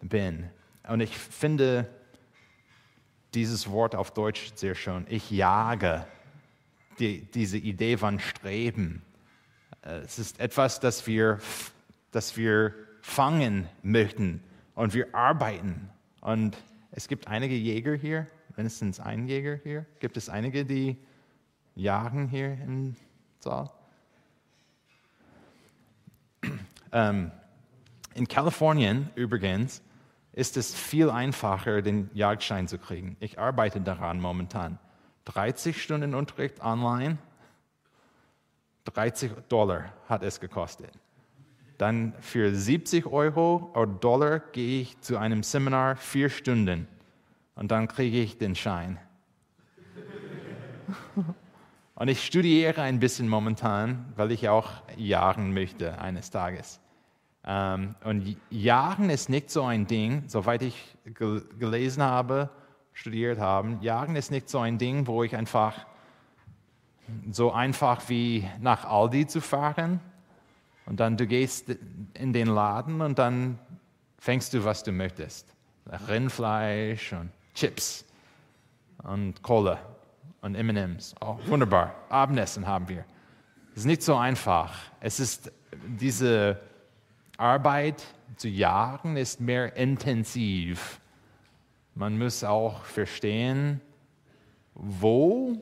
[0.00, 0.48] bin.
[0.88, 1.86] Und ich finde,
[3.34, 5.04] dieses Wort auf Deutsch sehr schön.
[5.10, 6.06] Ich jage
[6.98, 9.02] die, diese Idee von Streben.
[9.82, 11.38] Äh, es ist etwas, das wir,
[12.12, 12.72] das wir
[13.02, 14.42] fangen möchten
[14.74, 15.90] und wir arbeiten.
[16.20, 16.56] Und
[16.90, 19.86] es gibt einige Jäger hier, mindestens einen Jäger hier.
[20.00, 20.96] Gibt es einige, die
[21.74, 22.96] jagen hier im
[23.38, 23.70] Saal?
[26.94, 27.30] Ähm,
[28.14, 29.80] in Kalifornien übrigens
[30.32, 33.16] ist es viel einfacher, den Jagdschein zu kriegen.
[33.18, 34.78] Ich arbeite daran momentan.
[35.24, 37.16] 30 Stunden Unterricht online,
[38.84, 40.92] 30 Dollar hat es gekostet.
[41.82, 46.86] Dann für 70 Euro oder Dollar gehe ich zu einem Seminar vier Stunden
[47.56, 49.00] und dann kriege ich den Schein.
[51.96, 56.78] Und ich studiere ein bisschen momentan, weil ich auch jagen möchte eines Tages.
[57.44, 60.96] Ähm, und Jagen ist nicht so ein Ding, soweit ich
[61.58, 62.48] gelesen habe,
[62.92, 63.78] studiert habe.
[63.80, 65.74] Jagen ist nicht so ein Ding, wo ich einfach
[67.30, 70.00] so einfach wie nach Aldi zu fahren
[70.86, 71.68] und dann du gehst
[72.14, 73.58] in den Laden und dann
[74.18, 75.54] fängst du, was du möchtest.
[76.08, 78.04] Rindfleisch und Chips
[79.02, 79.78] und Cola
[80.40, 81.14] und M&M's.
[81.20, 81.94] Oh, wunderbar.
[82.08, 83.04] Abendessen haben wir.
[83.72, 84.74] Es ist nicht so einfach.
[85.00, 85.50] Es ist
[85.86, 86.60] diese
[87.36, 88.04] Arbeit
[88.36, 91.00] zu jagen ist mehr intensiv.
[91.94, 93.80] Man muss auch verstehen,
[94.74, 95.56] wo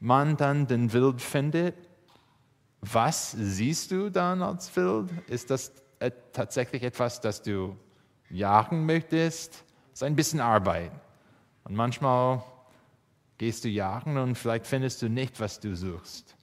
[0.00, 1.74] man dann den Wild findet.
[2.92, 5.08] Was siehst du dann als Wild?
[5.28, 5.72] Ist das
[6.32, 7.78] tatsächlich etwas, das du
[8.28, 9.64] jagen möchtest?
[9.92, 10.92] Es ist ein bisschen Arbeit.
[11.64, 12.42] Und manchmal
[13.38, 16.36] gehst du jagen und vielleicht findest du nicht, was du suchst.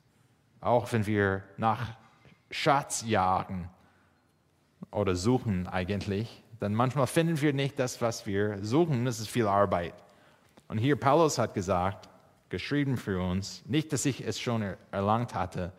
[0.61, 1.95] Auch wenn wir nach
[2.49, 3.69] Schatz jagen
[4.89, 9.05] oder suchen eigentlich, dann manchmal finden wir nicht das, was wir suchen.
[9.05, 9.93] Das ist viel Arbeit.
[10.67, 12.09] Und hier Paulus hat gesagt,
[12.49, 15.71] geschrieben für uns, nicht, dass ich es schon erlangt hatte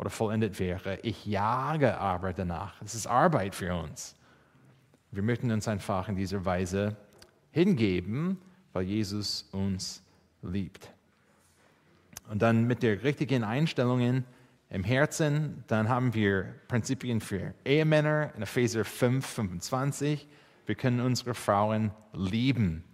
[0.00, 2.80] oder vollendet wäre, ich jage aber danach.
[2.80, 4.16] Es ist Arbeit für uns.
[5.10, 6.96] Wir möchten uns einfach in dieser Weise
[7.50, 8.40] hingeben,
[8.72, 10.02] weil Jesus uns
[10.40, 10.90] liebt.
[12.30, 14.24] Und dann mit der richtigen Einstellungen
[14.70, 20.26] im Herzen, dann haben wir Prinzipien für Ehemänner in Epheser 5, 25.
[20.64, 22.84] Wir können unsere Frauen lieben,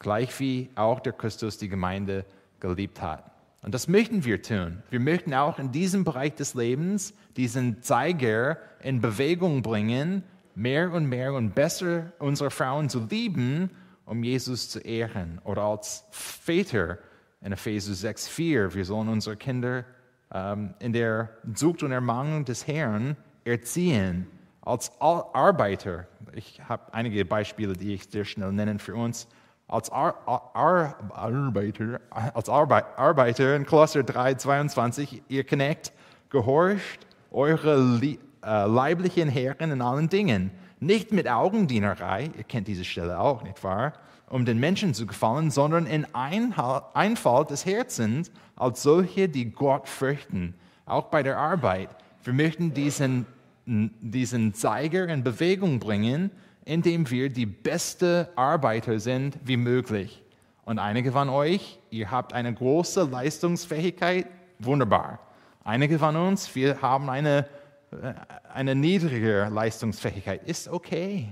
[0.00, 2.24] gleich wie auch der Christus die Gemeinde
[2.58, 3.37] geliebt hat.
[3.62, 4.82] Und das möchten wir tun.
[4.90, 10.22] Wir möchten auch in diesem Bereich des Lebens diesen Zeiger in Bewegung bringen,
[10.54, 13.70] mehr und mehr und besser unsere Frauen zu lieben,
[14.04, 15.40] um Jesus zu ehren.
[15.44, 16.98] Oder als Väter
[17.40, 19.84] in Epheser 6, 4, wir sollen unsere Kinder
[20.32, 24.26] ähm, in der Sucht und Ermangelung des Herrn erziehen.
[24.60, 29.26] Als Arbeiter, ich habe einige Beispiele, die ich sehr schnell nennen für uns.
[29.68, 32.00] Als Ar Ar Arbeiter,
[32.34, 35.92] als Arbe Arbeiter in Kolosser 3, 22, ihr Knecht,
[36.30, 38.00] gehorcht eure
[38.42, 40.50] äh, leiblichen Herren in allen Dingen.
[40.80, 43.92] Nicht mit Augendienerei, ihr kennt diese Stelle auch, nicht wahr?
[44.30, 50.54] um den Menschen zu gefallen, sondern in Einfall des Herzens als solche, die Gott fürchten.
[50.86, 51.90] Auch bei der Arbeit.
[52.24, 53.26] Wir möchten diesen,
[53.66, 56.30] diesen Zeiger in Bewegung bringen,
[56.68, 60.22] indem wir die beste Arbeiter sind wie möglich.
[60.66, 64.26] Und einige von euch, ihr habt eine große Leistungsfähigkeit,
[64.58, 65.18] wunderbar.
[65.64, 67.46] Einige von uns, wir haben eine,
[67.90, 68.12] äh,
[68.52, 70.46] eine niedrige Leistungsfähigkeit.
[70.46, 71.30] Ist okay,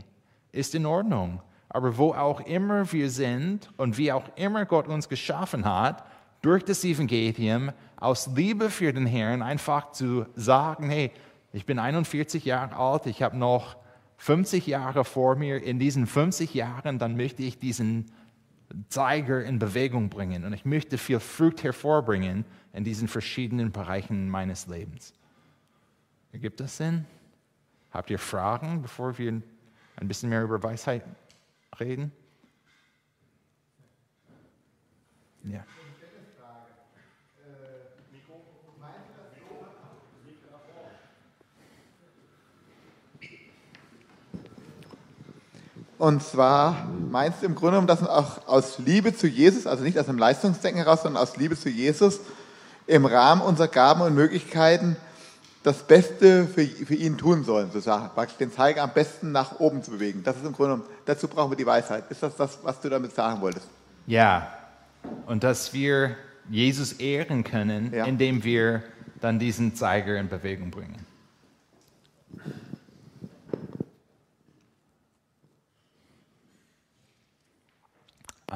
[0.52, 1.42] ist in Ordnung.
[1.68, 6.02] Aber wo auch immer wir sind und wie auch immer Gott uns geschaffen hat,
[6.40, 11.12] durch das Evangelium, aus Liebe für den Herrn, einfach zu sagen, hey,
[11.52, 13.76] ich bin 41 Jahre alt, ich habe noch
[14.18, 18.06] 50 Jahre vor mir, in diesen 50 Jahren, dann möchte ich diesen
[18.88, 24.66] Zeiger in Bewegung bringen und ich möchte viel Frucht hervorbringen in diesen verschiedenen Bereichen meines
[24.66, 25.14] Lebens.
[26.32, 27.04] Ergibt das Sinn?
[27.90, 29.40] Habt ihr Fragen, bevor wir
[29.96, 31.04] ein bisschen mehr über Weisheit
[31.78, 32.12] reden?
[35.44, 35.64] Ja.
[45.98, 49.82] Und zwar meinst du im Grunde genommen, dass man auch aus Liebe zu Jesus, also
[49.82, 52.20] nicht aus einem Leistungsdenken heraus, sondern aus Liebe zu Jesus,
[52.86, 54.96] im Rahmen unserer Gaben und Möglichkeiten
[55.62, 58.10] das Beste für, für ihn tun sollen, sozusagen.
[58.14, 60.22] Praktisch den Zeiger am besten nach oben zu bewegen.
[60.22, 62.04] Das ist im Grunde genommen, dazu brauchen wir die Weisheit.
[62.10, 63.66] Ist das das, was du damit sagen wolltest?
[64.06, 64.52] Ja.
[65.26, 66.16] Und dass wir
[66.48, 68.04] Jesus ehren können, ja.
[68.04, 68.84] indem wir
[69.20, 71.04] dann diesen Zeiger in Bewegung bringen.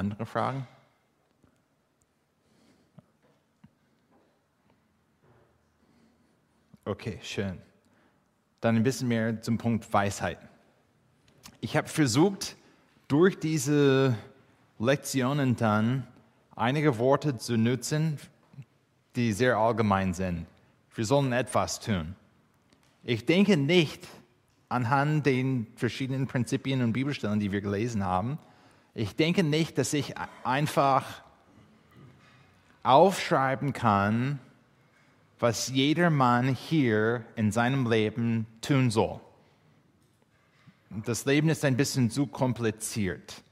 [0.01, 0.67] Andere Fragen?
[6.87, 7.59] Okay, schön.
[8.63, 10.39] Dann ein bisschen mehr zum Punkt Weisheit.
[11.61, 12.57] Ich habe versucht,
[13.09, 14.17] durch diese
[14.79, 16.07] Lektionen dann
[16.57, 18.19] einige Worte zu nutzen,
[19.17, 20.47] die sehr allgemein sind.
[20.95, 22.17] Wir sollen etwas tun.
[23.05, 24.09] Ich denke nicht,
[24.71, 28.39] anhand den verschiedenen Prinzipien und Bibelstellen, die wir gelesen haben.
[28.95, 31.23] Ich denke nicht, dass ich einfach
[32.83, 34.39] aufschreiben kann,
[35.39, 39.21] was jeder Mann hier in seinem Leben tun soll.
[40.91, 43.43] Das Leben ist ein bisschen zu kompliziert.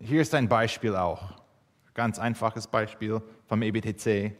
[0.00, 1.34] Hier ist ein Beispiel auch.
[1.94, 4.36] Ganz einfaches Beispiel vom EBTC.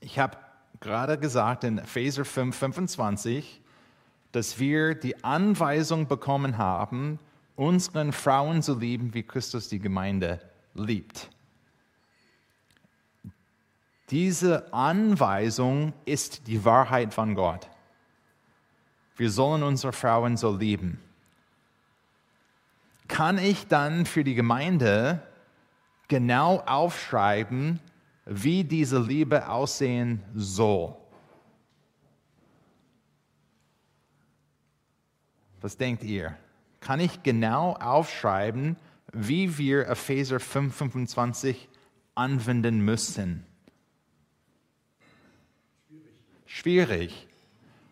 [0.00, 0.36] Ich habe
[0.80, 3.60] gerade gesagt in Epheser 5, 25,
[4.32, 7.18] dass wir die Anweisung bekommen haben,
[7.60, 10.40] unseren Frauen zu lieben, wie Christus die Gemeinde
[10.72, 11.28] liebt.
[14.08, 17.68] Diese Anweisung ist die Wahrheit von Gott.
[19.14, 20.98] Wir sollen unsere Frauen so lieben.
[23.08, 25.22] Kann ich dann für die Gemeinde
[26.08, 27.78] genau aufschreiben,
[28.24, 30.96] wie diese Liebe aussehen soll?
[35.60, 36.34] Was denkt ihr?
[36.80, 38.76] Kann ich genau aufschreiben,
[39.12, 41.56] wie wir Epheser 5,25
[42.14, 43.44] anwenden müssen?
[46.50, 47.26] schwierig.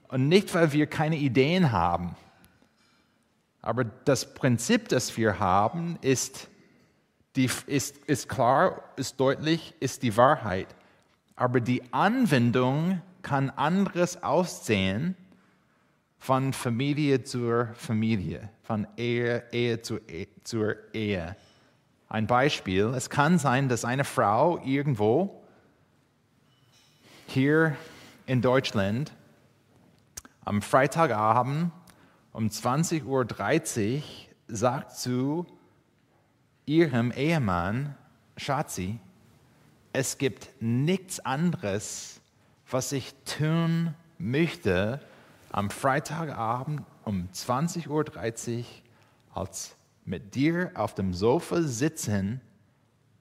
[0.08, 2.16] Und nicht, weil wir keine Ideen haben.
[3.62, 6.48] Aber das Prinzip, das wir haben, ist,
[7.36, 10.68] die, ist, ist klar, ist deutlich, ist die Wahrheit.
[11.36, 15.16] Aber die Anwendung kann anderes aussehen
[16.28, 21.34] von Familie zur Familie, von Ehe, Ehe zu, Ehe, zur Ehe.
[22.06, 25.42] Ein Beispiel, es kann sein, dass eine Frau irgendwo
[27.28, 27.74] hier
[28.26, 29.14] in Deutschland
[30.44, 31.72] am Freitagabend
[32.34, 33.06] um 20.30
[33.96, 34.02] Uhr
[34.48, 35.46] sagt zu
[36.66, 37.96] ihrem Ehemann,
[38.36, 39.00] Schatzi,
[39.94, 42.20] es gibt nichts anderes,
[42.70, 45.00] was ich tun möchte
[45.50, 48.64] am Freitagabend um 20.30 Uhr,
[49.34, 52.40] als mit dir auf dem Sofa sitzen,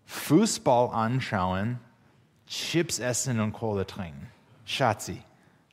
[0.05, 1.79] Fußball anschauen,
[2.47, 4.27] Chips essen und Kohle trinken.
[4.65, 5.21] Schatzi,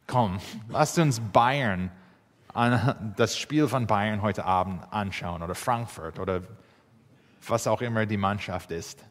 [0.06, 0.38] komm,
[0.68, 1.90] lasst uns Bayern,
[3.16, 6.42] das Spiel von Bayern heute Abend anschauen oder Frankfurt oder
[7.46, 9.04] was auch immer die Mannschaft ist.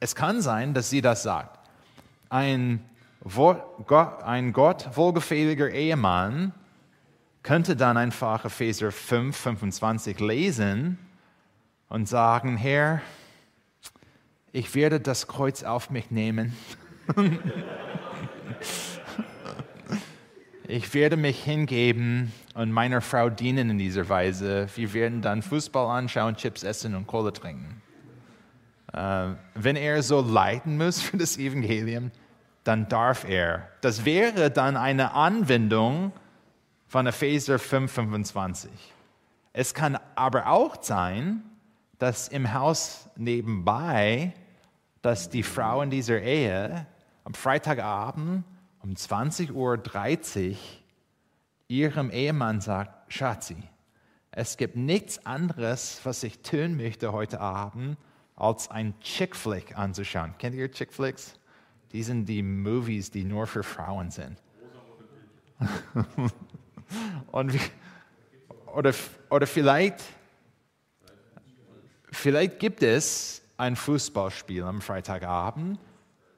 [0.00, 1.58] Es kann sein, dass sie das sagt.
[2.28, 2.84] Ein,
[3.24, 6.52] ein Gott wohlgefälliger Ehemann
[7.42, 10.98] könnte dann einfach Epheser 5, 25 lesen
[11.88, 13.00] und sagen, Herr,
[14.52, 16.56] ich werde das Kreuz auf mich nehmen.
[20.66, 24.66] Ich werde mich hingeben und meiner Frau dienen in dieser Weise.
[24.74, 27.82] Wir werden dann Fußball anschauen, Chips essen und Kohle trinken.
[28.94, 32.10] Äh, wenn er so leiden muss für das Evangelium,
[32.64, 33.68] dann darf er.
[33.82, 36.12] Das wäre dann eine Anwendung
[36.88, 38.68] von Epheser 5,25.
[39.52, 41.44] Es kann aber auch sein,
[41.98, 44.32] dass im Haus nebenbei,
[45.02, 46.86] dass die Frau in dieser Ehe
[47.22, 48.44] am Freitagabend
[48.82, 50.56] um 20.30 Uhr
[51.68, 53.56] ihrem Ehemann sagt, Schatzi,
[54.30, 57.96] es gibt nichts anderes, was ich tun möchte heute Abend,
[58.36, 60.34] als ein Chick-Flick anzuschauen.
[60.38, 61.38] Kennt ihr Chick-Flicks?
[61.94, 64.36] Die sind die Movies, die nur für Frauen sind.
[67.32, 67.54] Und
[68.74, 68.92] oder,
[69.30, 70.02] oder vielleicht,
[72.10, 75.78] vielleicht gibt es ein Fußballspiel am Freitagabend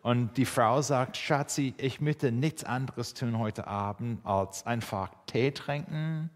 [0.02, 5.50] und die Frau sagt, Schatzi, ich möchte nichts anderes tun heute Abend, als einfach Tee
[5.50, 6.30] trinken,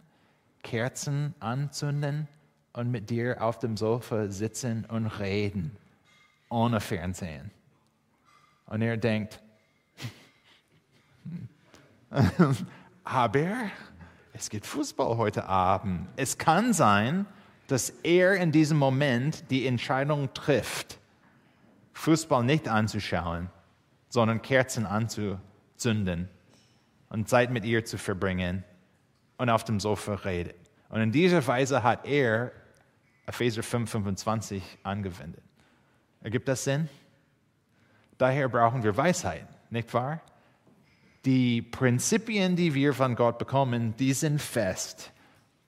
[0.62, 2.26] Kerzen anzünden
[2.72, 5.76] und mit dir auf dem Sofa sitzen und reden,
[6.48, 7.50] ohne Fernsehen.
[8.70, 9.40] Und er denkt,
[13.04, 13.70] aber
[14.32, 16.08] es gibt Fußball heute Abend.
[16.16, 17.26] Es kann sein,
[17.66, 20.98] dass er in diesem Moment die Entscheidung trifft,
[21.94, 23.50] Fußball nicht anzuschauen,
[24.08, 26.28] sondern Kerzen anzuzünden
[27.08, 28.64] und Zeit mit ihr zu verbringen
[29.36, 30.54] und auf dem Sofa reden.
[30.90, 32.52] Und in dieser Weise hat er
[33.26, 35.42] Epheser 5,25 angewendet.
[36.22, 36.88] Ergibt das Sinn?
[38.20, 40.20] Daher brauchen wir Weisheit, nicht wahr?
[41.24, 45.10] Die Prinzipien, die wir von Gott bekommen, die sind fest,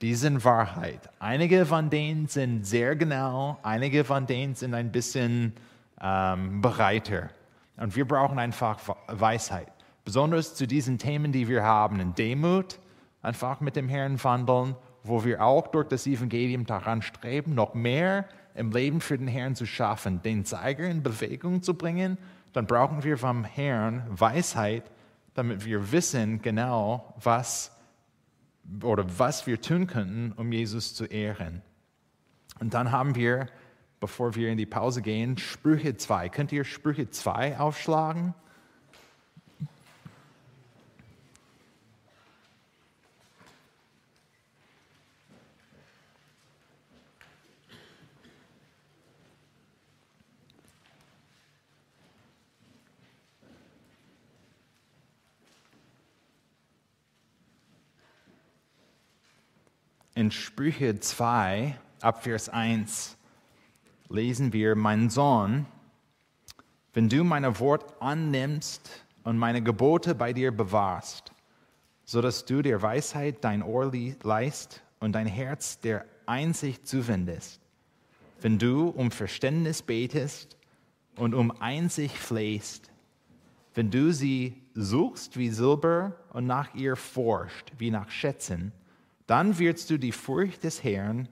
[0.02, 1.08] die sind Wahrheit.
[1.18, 5.54] Einige von denen sind sehr genau, einige von denen sind ein bisschen
[5.98, 7.30] ähm, breiter.
[7.78, 9.72] Und wir brauchen einfach Weisheit.
[10.04, 12.78] Besonders zu diesen Themen, die wir haben, in Demut,
[13.22, 18.26] einfach mit dem Herrn wandeln, wo wir auch durch das Evangelium daran streben, noch mehr
[18.54, 22.18] im Leben für den Herrn zu schaffen, den Zeiger in Bewegung zu bringen,
[22.52, 24.90] dann brauchen wir vom Herrn Weisheit,
[25.34, 27.76] damit wir wissen genau, was
[28.82, 31.62] oder was wir tun könnten, um Jesus zu ehren.
[32.60, 33.48] Und dann haben wir,
[33.98, 36.28] bevor wir in die Pause gehen, Sprüche 2.
[36.28, 38.34] Könnt ihr Sprüche 2 aufschlagen?
[60.22, 63.16] In Sprüche 2, ab Vers 1,
[64.08, 65.66] lesen wir, mein Sohn,
[66.92, 68.88] wenn du meine Wort annimmst
[69.24, 71.32] und meine Gebote bei dir bewahrst,
[72.04, 73.90] so dass du der Weisheit dein Ohr
[74.22, 77.60] leist und dein Herz der Einsicht zuwendest,
[78.42, 80.56] wenn du um Verständnis betest
[81.16, 82.92] und um Einsicht flehst,
[83.74, 88.70] wenn du sie suchst wie Silber und nach ihr forscht wie nach Schätzen,
[89.26, 91.28] dann wirst du die Furcht des Herrn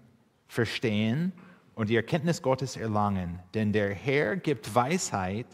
[0.49, 1.32] verstehen
[1.74, 3.38] und die Erkenntnis Gottes erlangen.
[3.55, 5.47] Denn der Herr gibt Weisheit,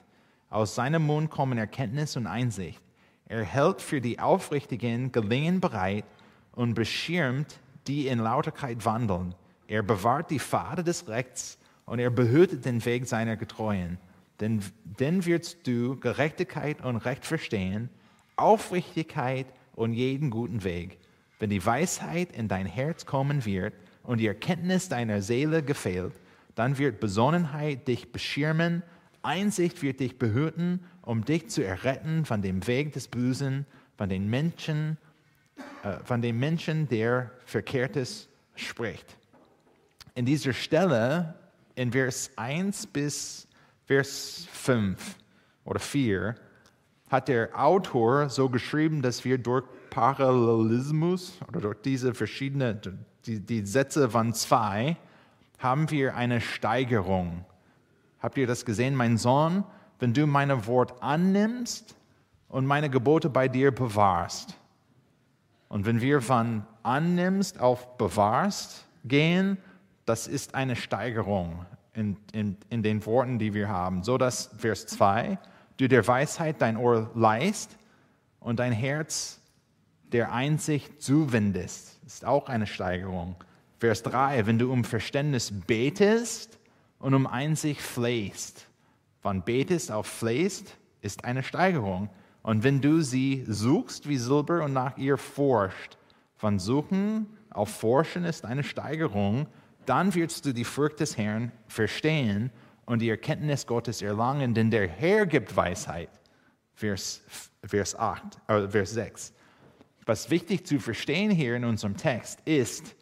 [0.51, 2.81] aus seinem Mund kommen Erkenntnis und Einsicht.
[3.29, 6.05] Er hält für die Aufrichtigen Gelingen bereit
[6.53, 9.35] und beschirmt, die in Lauterkeit wandeln.
[9.67, 13.99] Er bewahrt die Pfade des Rechts und er behütet den Weg seiner Getreuen.
[14.41, 17.89] Denn, denn wirst du Gerechtigkeit und Recht verstehen,
[18.37, 20.99] Aufrichtigkeit und jeden guten Weg.
[21.39, 26.15] Wenn die Weisheit in dein Herz kommen wird und die Erkenntnis deiner Seele gefällt,
[26.55, 28.83] dann wird Besonnenheit dich beschirmen,
[29.23, 33.67] Einsicht wird dich behüten, um dich zu erretten von dem Weg des Bösen,
[33.99, 34.97] von den Menschen,
[35.83, 39.17] äh, von dem Menschen, der Verkehrtes spricht.
[40.15, 41.35] In dieser Stelle,
[41.75, 43.47] in Vers 1 bis
[43.85, 45.17] Vers 5
[45.65, 46.35] oder 4,
[47.11, 52.81] hat der Autor so geschrieben, dass wir durch Parallelismus oder durch diese verschiedenen,
[53.27, 54.97] die, die Sätze von zwei,
[55.59, 57.45] haben wir eine Steigerung.
[58.21, 59.65] Habt ihr das gesehen, mein Sohn?
[59.99, 61.97] Wenn du meine Wort annimmst
[62.49, 64.57] und meine Gebote bei dir bewahrst.
[65.69, 69.59] Und wenn wir von annimmst auf bewahrst gehen,
[70.05, 74.03] das ist eine Steigerung in, in, in den Worten, die wir haben.
[74.03, 75.39] So dass Vers 2,
[75.79, 77.77] du der Weisheit dein Ohr leist
[78.39, 79.36] und dein Herz
[80.13, 82.01] der Einsicht zuwendest.
[82.07, 83.37] Ist auch eine Steigerung.
[83.79, 86.59] Vers 3, wenn du um Verständnis betest
[86.99, 88.67] und um Einsicht flehst.
[89.21, 92.09] Von betest auf flehst ist eine Steigerung.
[92.43, 95.99] Und wenn du sie suchst wie Silber und nach ihr forscht,
[96.37, 99.47] von suchen auf forschen ist eine Steigerung,
[99.87, 102.51] dann wirst du die Furcht des Herrn verstehen
[102.85, 106.11] und die Erkenntnis Gottes erlangen, denn der Herr gibt Weisheit.
[106.75, 107.23] Vers,
[107.65, 109.33] Vers, 8, äh, Vers 6.
[110.07, 112.95] Was wichtig zu verstehen hier in unserem Text ist,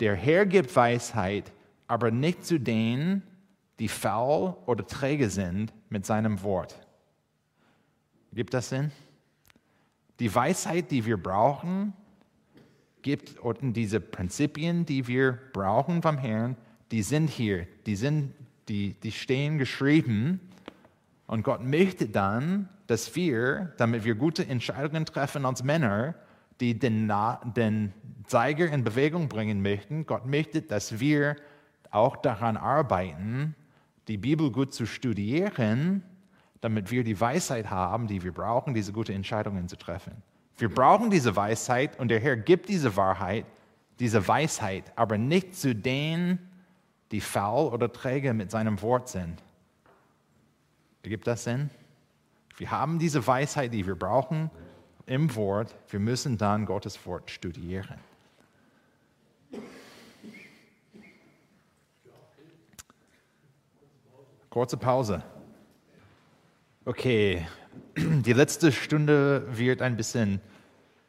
[0.00, 1.52] der Herr gibt Weisheit,
[1.86, 3.22] aber nicht zu denen,
[3.78, 6.74] die faul oder träge sind mit seinem Wort.
[8.32, 8.90] Gibt das Sinn?
[10.18, 11.92] Die Weisheit, die wir brauchen,
[13.02, 16.56] gibt und diese Prinzipien, die wir brauchen vom Herrn,
[16.90, 18.32] die sind hier, die, sind,
[18.68, 20.40] die, die stehen geschrieben.
[21.26, 26.14] Und Gott möchte dann, dass wir, damit wir gute Entscheidungen treffen als Männer,
[26.60, 27.12] die den,
[27.54, 27.92] den
[28.26, 30.06] Zeiger in Bewegung bringen möchten.
[30.06, 31.36] Gott möchte, dass wir
[31.90, 33.54] auch daran arbeiten,
[34.08, 36.02] die Bibel gut zu studieren,
[36.60, 40.22] damit wir die Weisheit haben, die wir brauchen, diese guten Entscheidungen zu treffen.
[40.58, 43.44] Wir brauchen diese Weisheit und der Herr gibt diese Wahrheit,
[43.98, 46.38] diese Weisheit, aber nicht zu denen,
[47.12, 49.42] die faul oder träge mit seinem Wort sind.
[51.02, 51.70] Ergibt das Sinn?
[52.56, 54.50] Wir haben diese Weisheit, die wir brauchen
[55.06, 57.98] im Wort, wir müssen dann Gottes Wort studieren.
[64.50, 65.22] Kurze Pause.
[66.84, 67.46] Okay,
[67.96, 70.40] die letzte Stunde wird ein bisschen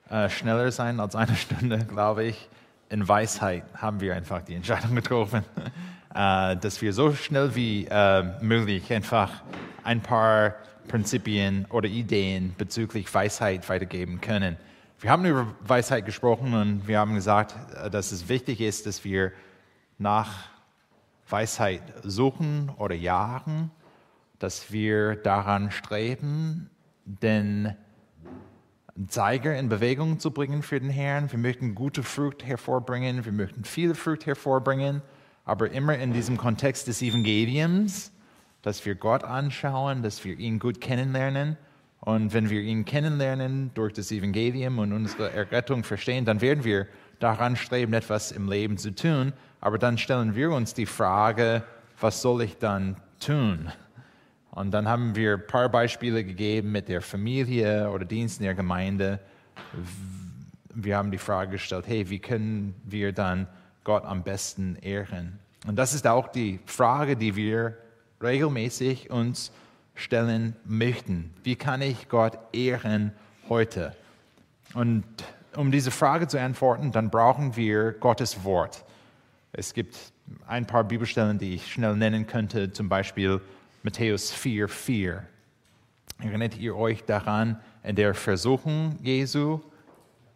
[0.10, 2.50] äh, schneller sein als eine Stunde, glaube ich.
[2.90, 5.44] In Weisheit haben wir einfach die Entscheidung getroffen,
[6.16, 9.44] äh, dass wir so schnell wie äh, möglich einfach
[9.84, 10.56] ein paar
[10.88, 14.58] Prinzipien oder Ideen bezüglich Weisheit weitergeben können.
[15.00, 19.04] Wir haben über Weisheit gesprochen und wir haben gesagt, äh, dass es wichtig ist, dass
[19.04, 19.32] wir
[20.00, 20.50] nach
[21.30, 23.72] Weisheit suchen oder jagen,
[24.40, 26.70] dass wir daran streben,
[27.06, 27.76] den
[29.08, 31.32] Zeiger in Bewegung zu bringen für den Herrn.
[31.32, 35.02] Wir möchten gute Frucht hervorbringen, wir möchten viel Frucht hervorbringen,
[35.46, 38.12] aber immer in diesem Kontext des Evangeliums
[38.68, 41.56] dass wir Gott anschauen, dass wir ihn gut kennenlernen.
[42.02, 46.86] Und wenn wir ihn kennenlernen durch das Evangelium und unsere Errettung verstehen, dann werden wir
[47.20, 51.64] daran streben, etwas im Leben zu tun, aber dann stellen wir uns die Frage,
[52.02, 53.72] was soll ich dann tun?
[54.52, 58.54] Und dann haben wir ein paar Beispiele gegeben mit der Familie oder Dienst in der
[58.54, 59.22] Gemeinde.
[60.74, 63.48] Wir haben die Frage gestellt, hey, wie können wir dann
[63.86, 65.40] Gott am besten ehren?
[65.66, 67.78] Und das ist auch die Frage, die wir
[68.22, 69.52] regelmäßig uns
[69.96, 71.34] stellen möchten.
[71.44, 73.12] Wie kann ich Gott ehren
[73.50, 73.96] heute?
[74.74, 75.04] Und
[75.56, 78.86] um diese Frage zu antworten, dann brauchen wir Gottes Wort.
[79.54, 79.98] Es gibt
[80.46, 83.42] ein paar Bibelstellen, die ich schnell nennen könnte, zum Beispiel
[83.84, 85.24] Matthäus 4, 4.
[86.20, 89.62] Erinnert ihr euch daran, in der Versuchung Jesu?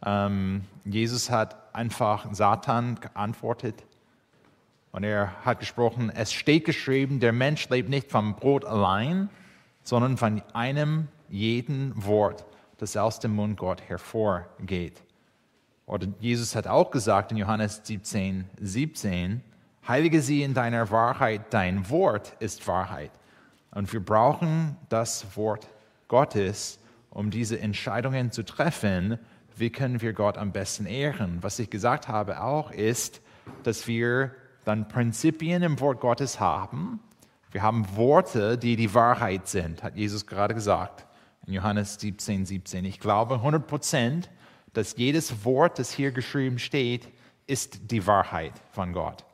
[0.03, 3.83] Ähm, Jesus hat einfach Satan geantwortet
[4.91, 9.29] und er hat gesprochen, es steht geschrieben, der Mensch lebt nicht vom Brot allein,
[9.83, 12.45] sondern von einem jeden Wort,
[12.77, 15.01] das aus dem Mund Gott hervorgeht.
[15.85, 19.41] Oder Jesus hat auch gesagt in Johannes 17, 17,
[19.87, 23.11] heilige sie in deiner Wahrheit, dein Wort ist Wahrheit.
[23.71, 25.67] Und wir brauchen das Wort
[26.07, 26.79] Gottes,
[27.09, 29.17] um diese Entscheidungen zu treffen.
[29.55, 31.37] Wie können wir Gott am besten ehren?
[31.41, 33.21] Was ich gesagt habe auch ist,
[33.63, 34.31] dass wir
[34.65, 36.99] dann Prinzipien im Wort Gottes haben.
[37.51, 41.05] Wir haben Worte, die die Wahrheit sind, hat Jesus gerade gesagt
[41.47, 42.85] in Johannes 17, 17.
[42.85, 44.29] Ich glaube 100 Prozent,
[44.73, 47.09] dass jedes Wort, das hier geschrieben steht,
[47.47, 49.25] ist die Wahrheit von Gott.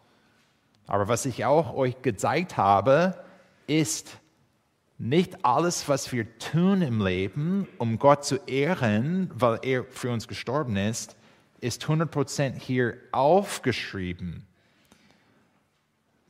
[0.87, 3.23] Aber was ich auch euch gezeigt habe,
[3.67, 4.17] ist
[4.97, 10.27] nicht alles, was wir tun im Leben, um Gott zu ehren, weil er für uns
[10.27, 11.15] gestorben ist,
[11.59, 14.46] ist 100% hier aufgeschrieben.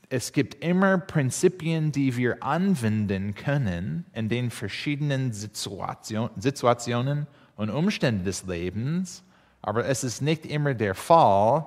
[0.09, 7.27] Es gibt immer Prinzipien, die wir anwenden können in den verschiedenen Situationen
[7.57, 9.23] und Umstände des Lebens,
[9.61, 11.65] aber es ist nicht immer der Fall,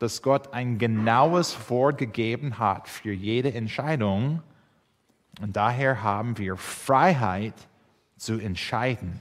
[0.00, 4.42] dass Gott ein genaues Wort gegeben hat für jede Entscheidung.
[5.40, 7.54] Und daher haben wir Freiheit
[8.16, 9.20] zu entscheiden.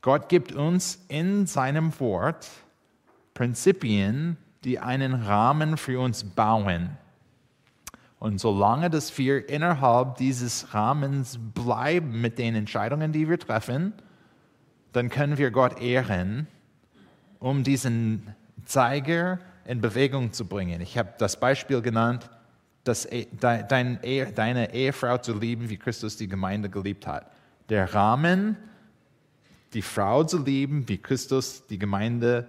[0.00, 2.48] Gott gibt uns in seinem Wort
[3.34, 6.96] Prinzipien, die einen Rahmen für uns bauen.
[8.18, 13.92] Und solange dass wir innerhalb dieses Rahmens bleiben mit den Entscheidungen, die wir treffen,
[14.92, 16.48] dann können wir Gott ehren,
[17.38, 18.34] um diesen
[18.64, 20.80] Zeiger in Bewegung zu bringen.
[20.80, 22.28] Ich habe das Beispiel genannt,
[22.82, 23.06] dass
[23.38, 27.30] deine Ehefrau zu lieben, wie Christus die Gemeinde geliebt hat.
[27.68, 28.56] Der Rahmen,
[29.74, 32.48] die Frau zu lieben, wie Christus die Gemeinde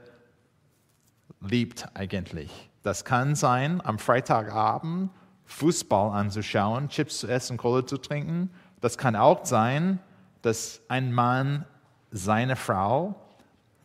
[1.42, 2.70] liebt eigentlich.
[2.84, 5.12] Das kann sein am Freitagabend
[5.46, 8.52] Fußball anzuschauen, Chips zu essen, Kohle zu trinken.
[8.82, 10.00] Das kann auch sein,
[10.42, 11.66] dass ein Mann
[12.12, 13.16] seine Frau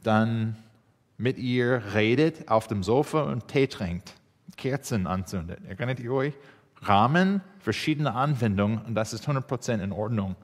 [0.03, 0.57] dann
[1.17, 4.15] mit ihr redet auf dem Sofa und Tee trinkt,
[4.57, 5.61] Kerzen anzündet.
[5.67, 6.35] Erinnert ihr euch?
[6.83, 10.37] Rahmen, verschiedene Anwendungen und das ist 100% in Ordnung.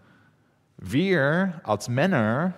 [0.78, 2.54] Wir als Männer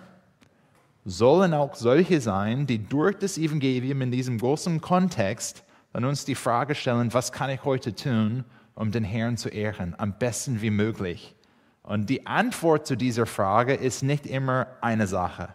[1.05, 6.35] sollen auch solche sein, die durch das Evangelium in diesem großen Kontext und uns die
[6.35, 8.45] Frage stellen, was kann ich heute tun,
[8.75, 11.35] um den Herrn zu ehren, am besten wie möglich.
[11.83, 15.49] Und die Antwort zu dieser Frage ist nicht immer eine Sache.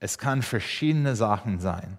[0.00, 1.96] Es kann verschiedene Sachen sein.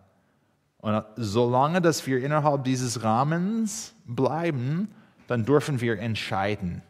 [0.79, 4.93] Und solange dass wir innerhalb dieses Rahmens bleiben,
[5.27, 6.81] dann dürfen wir entscheiden.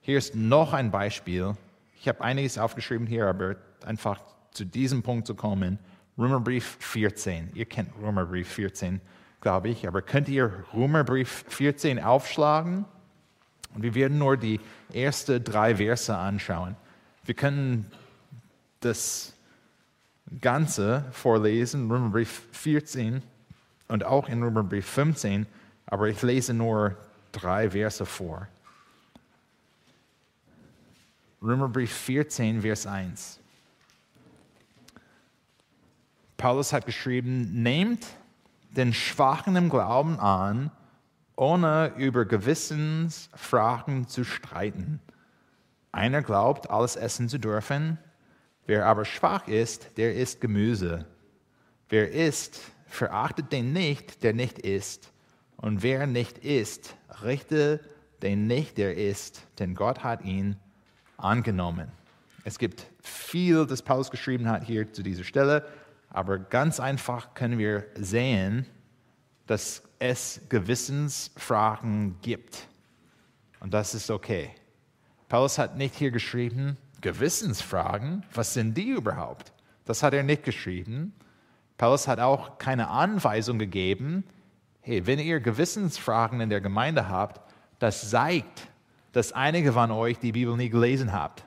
[0.00, 1.54] Hier ist noch ein Beispiel.
[2.00, 4.20] Ich habe einiges aufgeschrieben hier, aber einfach
[4.56, 5.78] zu diesem Punkt zu kommen.
[6.18, 7.50] Römerbrief 14.
[7.54, 9.00] Ihr kennt Römerbrief 14,
[9.40, 12.86] glaube ich, aber könnt ihr Römerbrief 14 aufschlagen?
[13.74, 14.58] Und wir werden nur die
[14.92, 16.76] ersten drei Verse anschauen.
[17.26, 17.90] Wir können
[18.80, 19.34] das
[20.40, 23.22] Ganze vorlesen, Römerbrief 14
[23.88, 25.46] und auch in Römerbrief 15,
[25.84, 26.96] aber ich lese nur
[27.32, 28.48] drei Verse vor.
[31.42, 33.40] Römerbrief 14, Vers 1.
[36.36, 38.06] Paulus hat geschrieben, nehmt
[38.70, 40.70] den Schwachen im Glauben an,
[41.34, 45.00] ohne über Gewissensfragen zu streiten.
[45.92, 47.98] Einer glaubt, alles essen zu dürfen,
[48.66, 51.06] wer aber schwach ist, der isst Gemüse.
[51.88, 55.12] Wer isst, verachtet den nicht, der nicht isst.
[55.56, 57.80] Und wer nicht isst, richte
[58.22, 60.56] den nicht, der isst, denn Gott hat ihn
[61.16, 61.90] angenommen.
[62.44, 65.66] Es gibt viel, das Paulus geschrieben hat hier zu dieser Stelle.
[66.16, 68.64] Aber ganz einfach können wir sehen,
[69.46, 72.68] dass es Gewissensfragen gibt.
[73.60, 74.48] Und das ist okay.
[75.28, 79.52] Paulus hat nicht hier geschrieben, Gewissensfragen, was sind die überhaupt?
[79.84, 81.12] Das hat er nicht geschrieben.
[81.76, 84.24] Paulus hat auch keine Anweisung gegeben,
[84.80, 87.42] hey, wenn ihr Gewissensfragen in der Gemeinde habt,
[87.78, 88.68] das zeigt,
[89.12, 91.44] dass einige von euch die Bibel nie gelesen habt.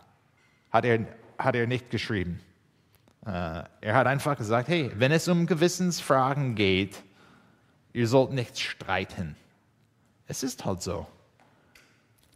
[0.70, 1.08] Hat er,
[1.40, 2.40] hat er nicht geschrieben.
[3.26, 7.04] Äh, er hat einfach gesagt, hey, wenn es um Gewissensfragen geht,
[7.94, 9.36] ihr sollt nicht streiten.
[10.28, 11.08] Es ist halt so.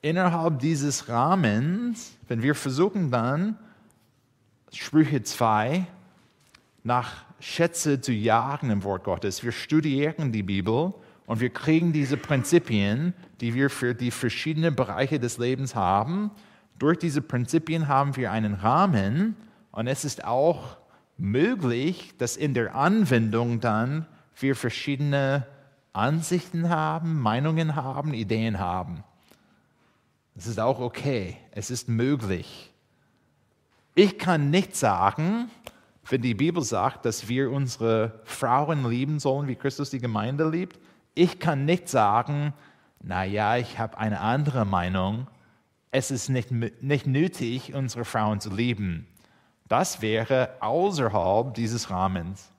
[0.01, 3.57] Innerhalb dieses Rahmens, wenn wir versuchen dann,
[4.71, 5.85] Sprüche 2
[6.83, 10.93] nach Schätze zu jagen im Wort Gottes, wir studieren die Bibel
[11.25, 16.31] und wir kriegen diese Prinzipien, die wir für die verschiedenen Bereiche des Lebens haben.
[16.79, 19.37] Durch diese Prinzipien haben wir einen Rahmen
[19.73, 20.77] und es ist auch
[21.17, 24.05] möglich, dass in der Anwendung dann
[24.39, 25.47] wir verschiedene
[25.93, 29.03] Ansichten haben, Meinungen haben, Ideen haben.
[30.35, 31.37] Das ist auch okay.
[31.51, 32.71] Es ist möglich.
[33.95, 35.49] Ich kann nicht sagen,
[36.07, 40.79] wenn die Bibel sagt, dass wir unsere Frauen lieben sollen, wie Christus die Gemeinde liebt,
[41.15, 42.53] ich kann nicht sagen,
[43.01, 45.27] naja, ich habe eine andere Meinung.
[45.89, 49.07] Es ist nicht, nicht nötig, unsere Frauen zu lieben.
[49.73, 52.51] Das wäre außerhalb dieses Rahmens.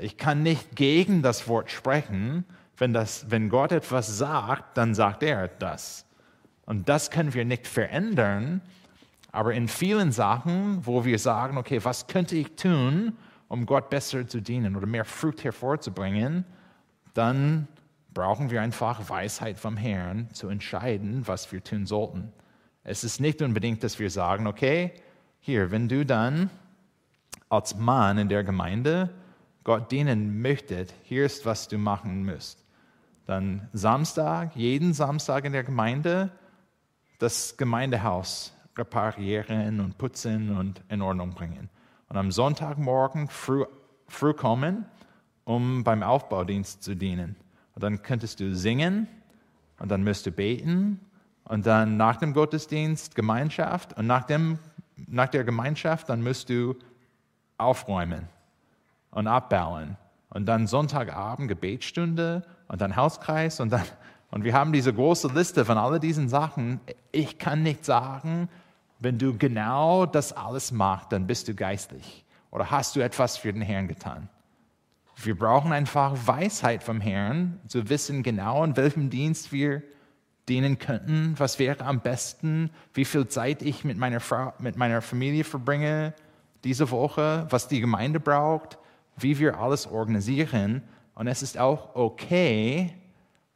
[0.00, 2.46] Ich kann nicht gegen das Wort sprechen.
[2.78, 6.06] Wenn, das, wenn Gott etwas sagt, dann sagt er das.
[6.64, 8.62] Und das können wir nicht verändern.
[9.30, 14.26] Aber in vielen Sachen, wo wir sagen, okay, was könnte ich tun, um Gott besser
[14.26, 16.46] zu dienen oder mehr Frucht hervorzubringen,
[17.12, 17.68] dann
[18.14, 22.32] brauchen wir einfach Weisheit vom Herrn zu entscheiden, was wir tun sollten.
[22.84, 24.94] Es ist nicht unbedingt, dass wir sagen, okay,
[25.42, 26.48] hier, wenn du dann
[27.50, 29.10] als Mann in der Gemeinde
[29.64, 32.64] Gott dienen möchtest, hier ist, was du machen musst.
[33.26, 36.30] Dann Samstag, jeden Samstag in der Gemeinde,
[37.18, 41.68] das Gemeindehaus reparieren und putzen und in Ordnung bringen.
[42.08, 43.64] Und am Sonntagmorgen früh,
[44.08, 44.86] früh kommen
[45.44, 47.36] um beim Aufbaudienst zu dienen.
[47.74, 49.08] Und dann könntest du singen
[49.78, 51.00] und dann müsst du beten
[51.44, 54.58] und dann nach dem Gottesdienst Gemeinschaft und nach, dem,
[55.06, 56.76] nach der Gemeinschaft dann müsst du
[57.58, 58.28] aufräumen
[59.10, 59.96] und abbauen
[60.30, 63.84] und dann Sonntagabend Gebetsstunde und dann Hauskreis und dann
[64.32, 66.80] und wir haben diese große Liste von all diesen Sachen.
[67.12, 68.48] Ich kann nicht sagen,
[68.98, 73.52] wenn du genau das alles machst, dann bist du geistlich oder hast du etwas für
[73.52, 74.30] den Herrn getan.
[75.16, 79.82] Wir brauchen einfach Weisheit vom Herrn, zu wissen genau, in welchem Dienst wir
[80.48, 85.00] dienen könnten, was wäre am besten, wie viel Zeit ich mit meiner, Frau, mit meiner
[85.00, 86.14] Familie verbringe
[86.64, 88.78] diese Woche, was die Gemeinde braucht,
[89.16, 90.82] wie wir alles organisieren.
[91.14, 92.92] Und es ist auch okay,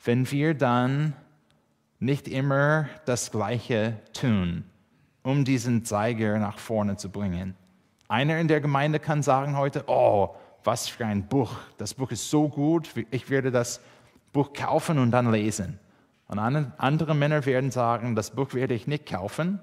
[0.05, 1.15] wenn wir dann
[1.99, 4.65] nicht immer das Gleiche tun,
[5.23, 7.57] um diesen Zeiger nach vorne zu bringen.
[8.09, 11.53] Einer in der Gemeinde kann sagen heute, oh, was für ein Buch.
[11.79, 13.81] Das Buch ist so gut, ich werde das
[14.33, 15.79] Buch kaufen und dann lesen.
[16.29, 19.61] Und andere Männer werden sagen, das Buch werde ich nicht kaufen.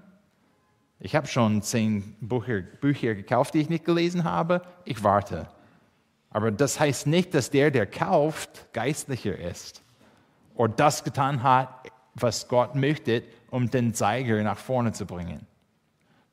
[0.99, 4.61] Ich habe schon zehn Bücher, Bücher gekauft, die ich nicht gelesen habe.
[4.86, 5.47] Ich warte.
[6.30, 9.84] Aber das heißt nicht, dass der, der kauft, geistlicher ist
[10.55, 15.45] oder das getan hat, was Gott möchte, um den Zeiger nach vorne zu bringen.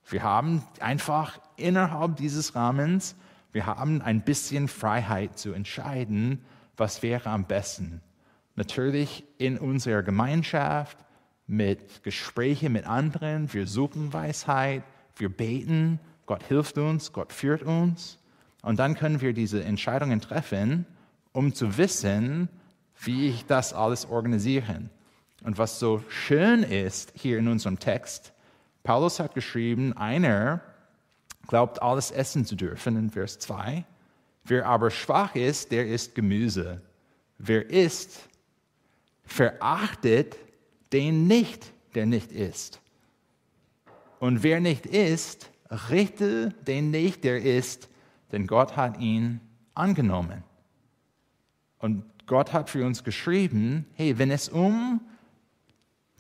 [0.09, 3.17] Wir haben einfach innerhalb dieses Rahmens
[3.53, 6.45] wir haben ein bisschen Freiheit zu entscheiden,
[6.77, 8.01] was wäre am besten.
[8.61, 10.99] Natürlich in unserer Gemeinschaft,
[11.47, 14.83] mit Gesprächen mit anderen, wir suchen Weisheit,
[15.17, 18.19] wir beten, Gott hilft uns, Gott führt uns.
[18.61, 20.85] Und dann können wir diese Entscheidungen treffen,
[21.33, 22.51] um zu wissen,
[23.01, 24.91] wie ich das alles organisieren.
[25.43, 28.35] Und was so schön ist hier in unserem Text,
[28.83, 30.61] Paulus hat geschrieben, einer,
[31.49, 33.87] glaubt, alles essen zu dürfen, in Vers 2.
[34.45, 36.83] Wer aber schwach ist, der isst Gemüse.
[37.39, 38.29] Wer isst,
[39.31, 40.37] verachtet
[40.93, 42.81] den nicht, der nicht isst.
[44.19, 45.51] Und wer nicht isst,
[45.89, 47.89] richte den nicht, der isst,
[48.33, 49.41] denn Gott hat ihn
[49.75, 50.43] angenommen.
[51.79, 55.01] Und Gott hat für uns geschrieben, hey, wenn es um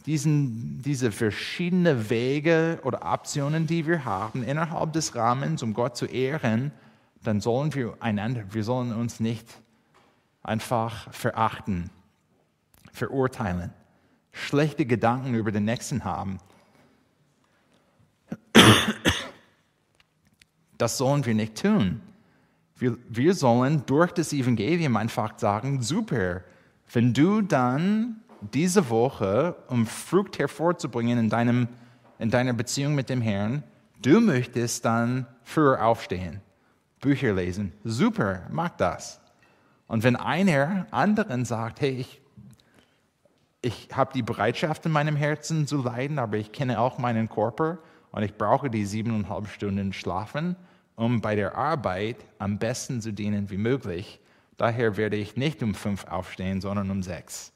[0.06, 6.06] diesen, diese verschiedenen Wege oder Optionen, die wir haben innerhalb des Rahmens, um Gott zu
[6.06, 6.72] ehren,
[7.22, 9.46] dann sollen wir einander, wir sollen uns nicht
[10.42, 11.90] einfach verachten,
[12.92, 13.72] verurteilen,
[14.32, 16.38] schlechte Gedanken über den Nächsten haben.
[20.78, 22.00] Das sollen wir nicht tun.
[22.76, 26.42] Wir, wir sollen durch das Evangelium einfach sagen, super,
[26.92, 31.68] wenn du dann diese Woche, um Frucht hervorzubringen in, deinem,
[32.18, 33.62] in deiner Beziehung mit dem Herrn,
[34.00, 36.40] du möchtest dann früher aufstehen.
[37.00, 37.72] Bücher lesen.
[37.84, 39.20] Super, mag das.
[39.86, 42.19] Und wenn einer anderen sagt, hey, ich,
[43.62, 47.78] ich habe die Bereitschaft in meinem Herzen zu leiden, aber ich kenne auch meinen Körper
[48.10, 50.56] und ich brauche die siebeneinhalb Stunden Schlafen,
[50.96, 54.20] um bei der Arbeit am besten zu dienen wie möglich.
[54.56, 57.52] Daher werde ich nicht um fünf aufstehen, sondern um sechs.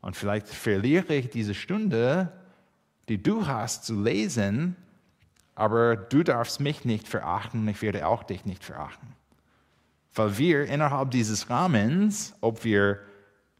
[0.00, 2.32] Und vielleicht verliere ich diese Stunde,
[3.08, 4.76] die du hast zu lesen,
[5.54, 9.08] aber du darfst mich nicht verachten und ich werde auch dich nicht verachten.
[10.14, 13.00] Weil wir innerhalb dieses Rahmens, ob wir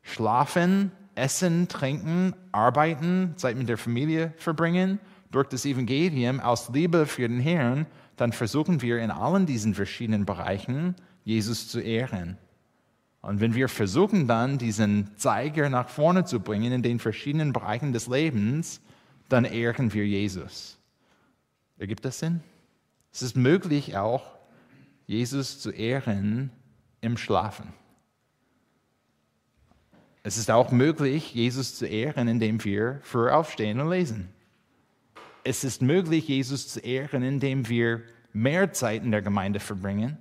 [0.02, 5.00] schlafen, essen, trinken, arbeiten, Zeit mit der Familie verbringen,
[5.30, 7.86] durch das Evangelium aus Liebe für den Herrn,
[8.16, 10.94] dann versuchen wir in allen diesen verschiedenen Bereichen
[11.24, 12.38] Jesus zu ehren.
[13.20, 17.92] Und wenn wir versuchen dann, diesen Zeiger nach vorne zu bringen in den verschiedenen Bereichen
[17.92, 18.80] des Lebens,
[19.28, 20.78] dann ehren wir Jesus.
[21.78, 22.40] Ergibt das Sinn?
[23.12, 24.22] Es ist möglich auch,
[25.06, 26.50] Jesus zu ehren
[27.00, 27.72] im Schlafen.
[30.26, 34.28] Es ist auch möglich, Jesus zu ehren, indem wir früh aufstehen und lesen.
[35.44, 38.02] Es ist möglich, Jesus zu ehren, indem wir
[38.32, 40.18] mehr Zeit in der Gemeinde verbringen.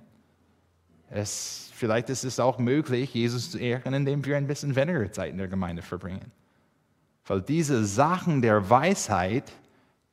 [1.10, 5.32] Es, vielleicht ist es auch möglich, Jesus zu ehren, indem wir ein bisschen weniger Zeit
[5.32, 6.30] in der Gemeinde verbringen.
[7.24, 9.50] Weil diese Sachen der Weisheit,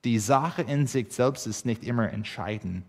[0.05, 2.83] die Sache in sich selbst ist nicht immer entscheidend,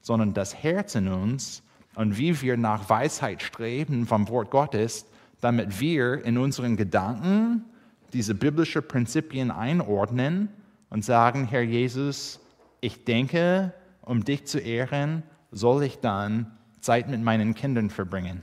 [0.00, 1.62] sondern das Herz in uns
[1.94, 5.06] und wie wir nach Weisheit streben vom Wort Gottes,
[5.40, 7.64] damit wir in unseren Gedanken
[8.12, 10.48] diese biblischen Prinzipien einordnen
[10.90, 12.40] und sagen, Herr Jesus,
[12.80, 13.72] ich denke,
[14.02, 18.42] um dich zu ehren, soll ich dann Zeit mit meinen Kindern verbringen,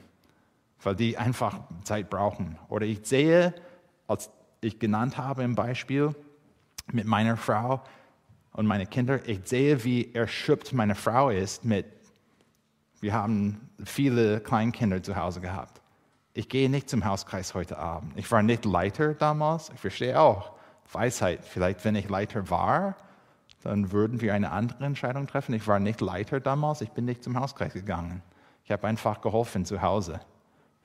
[0.81, 2.57] weil die einfach Zeit brauchen.
[2.69, 3.53] Oder ich sehe,
[4.07, 4.29] als
[4.61, 6.15] ich genannt habe im Beispiel
[6.91, 7.83] mit meiner Frau
[8.53, 11.85] und meinen Kindern, ich sehe, wie erschöpft meine Frau ist mit,
[12.99, 15.81] wir haben viele Kleinkinder zu Hause gehabt.
[16.37, 18.13] Ich gehe nicht zum Hauskreis heute Abend.
[18.15, 19.71] Ich war nicht Leiter damals.
[19.73, 20.51] Ich verstehe auch
[20.91, 21.43] Weisheit.
[21.43, 22.95] Vielleicht, wenn ich Leiter war,
[23.63, 25.55] dann würden wir eine andere Entscheidung treffen.
[25.55, 26.81] Ich war nicht Leiter damals.
[26.81, 28.21] Ich bin nicht zum Hauskreis gegangen.
[28.63, 30.19] Ich habe einfach geholfen zu Hause.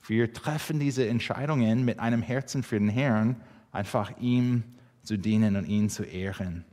[0.07, 3.36] Wir treffen diese Entscheidungen mit einem Herzen für den Herrn,
[3.72, 4.64] einfach ihm
[5.03, 6.64] zu dienen und ihn zu ehren.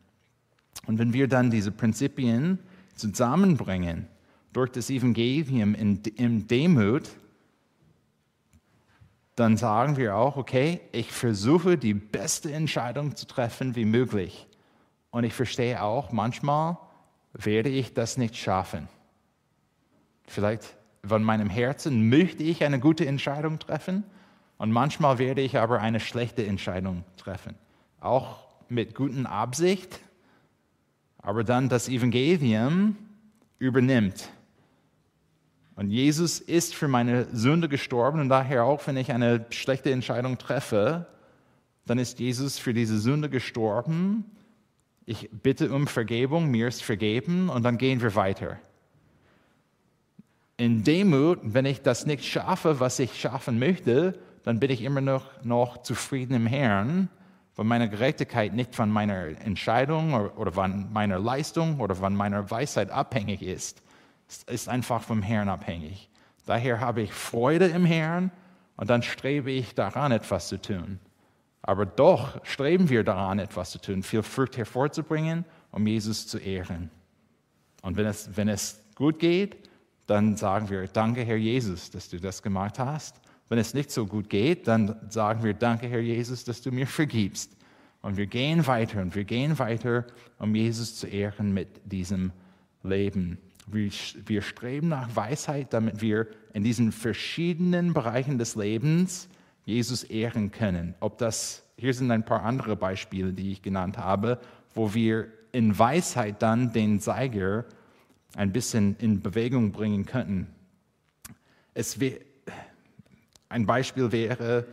[0.87, 2.59] Und wenn wir dann diese Prinzipien
[2.95, 4.07] zusammenbringen
[4.53, 7.09] durch das Evangelium in, in Demut,
[9.39, 14.47] dann sagen wir auch, okay, ich versuche die beste Entscheidung zu treffen wie möglich.
[15.11, 16.77] Und ich verstehe auch, manchmal
[17.33, 18.87] werde ich das nicht schaffen.
[20.27, 20.75] Vielleicht
[21.05, 24.03] von meinem Herzen möchte ich eine gute Entscheidung treffen
[24.57, 27.55] und manchmal werde ich aber eine schlechte Entscheidung treffen.
[28.01, 29.99] Auch mit guten Absicht,
[31.21, 32.97] aber dann das Evangelium
[33.57, 34.29] übernimmt
[35.79, 40.37] und Jesus ist für meine Sünde gestorben und daher auch, wenn ich eine schlechte Entscheidung
[40.37, 41.07] treffe,
[41.85, 44.25] dann ist Jesus für diese Sünde gestorben.
[45.05, 48.59] Ich bitte um Vergebung, mir ist vergeben und dann gehen wir weiter.
[50.57, 54.99] In Demut, wenn ich das nicht schaffe, was ich schaffen möchte, dann bin ich immer
[54.99, 57.07] noch, noch zufrieden im Herrn,
[57.55, 62.51] weil meine Gerechtigkeit nicht von meiner Entscheidung oder, oder von meiner Leistung oder von meiner
[62.51, 63.81] Weisheit abhängig ist
[64.47, 66.09] ist einfach vom Herrn abhängig.
[66.45, 68.31] Daher habe ich Freude im Herrn
[68.75, 70.99] und dann strebe ich daran, etwas zu tun.
[71.61, 76.89] Aber doch streben wir daran, etwas zu tun, viel Frucht hervorzubringen, um Jesus zu ehren.
[77.81, 79.69] Und wenn es, wenn es gut geht,
[80.07, 83.19] dann sagen wir, danke Herr Jesus, dass du das gemacht hast.
[83.47, 86.87] Wenn es nicht so gut geht, dann sagen wir, danke Herr Jesus, dass du mir
[86.87, 87.55] vergibst.
[88.01, 90.05] Und wir gehen weiter und wir gehen weiter,
[90.37, 92.31] um Jesus zu ehren mit diesem
[92.81, 93.37] Leben.
[93.71, 99.29] Wir, streben nach Weisheit, damit wir in diesen verschiedenen Bereichen des Lebens
[99.65, 100.95] Jesus ehren können.
[100.99, 104.39] Ob das, hier sind ein paar andere Beispiele, die ich genannt habe,
[104.73, 107.65] wo wir in Weisheit dann den Zeiger
[108.35, 110.47] ein bisschen in Bewegung bringen könnten.
[111.73, 112.19] Es wär,
[113.49, 114.65] ein Beispiel wäre,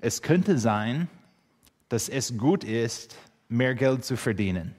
[0.00, 1.08] es könnte sein,
[1.88, 3.16] dass es gut ist,
[3.48, 4.74] mehr Geld zu verdienen.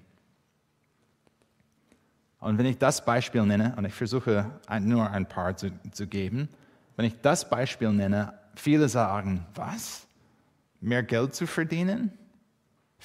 [2.43, 6.49] Und wenn ich das Beispiel nenne, und ich versuche nur ein paar zu, zu geben,
[6.97, 10.05] wenn ich das Beispiel nenne, viele sagen, was?
[10.81, 12.11] Mehr Geld zu verdienen?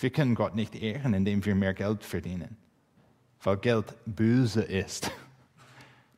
[0.01, 2.57] Wir können Gott nicht ehren, indem wir mehr Geld verdienen,
[3.41, 5.13] weil Geld böse ist.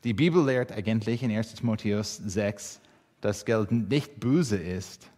[0.02, 2.80] Die Bibel lehrt eigentlich in 1 Timotheus 6,
[3.20, 5.10] dass Geld nicht böse ist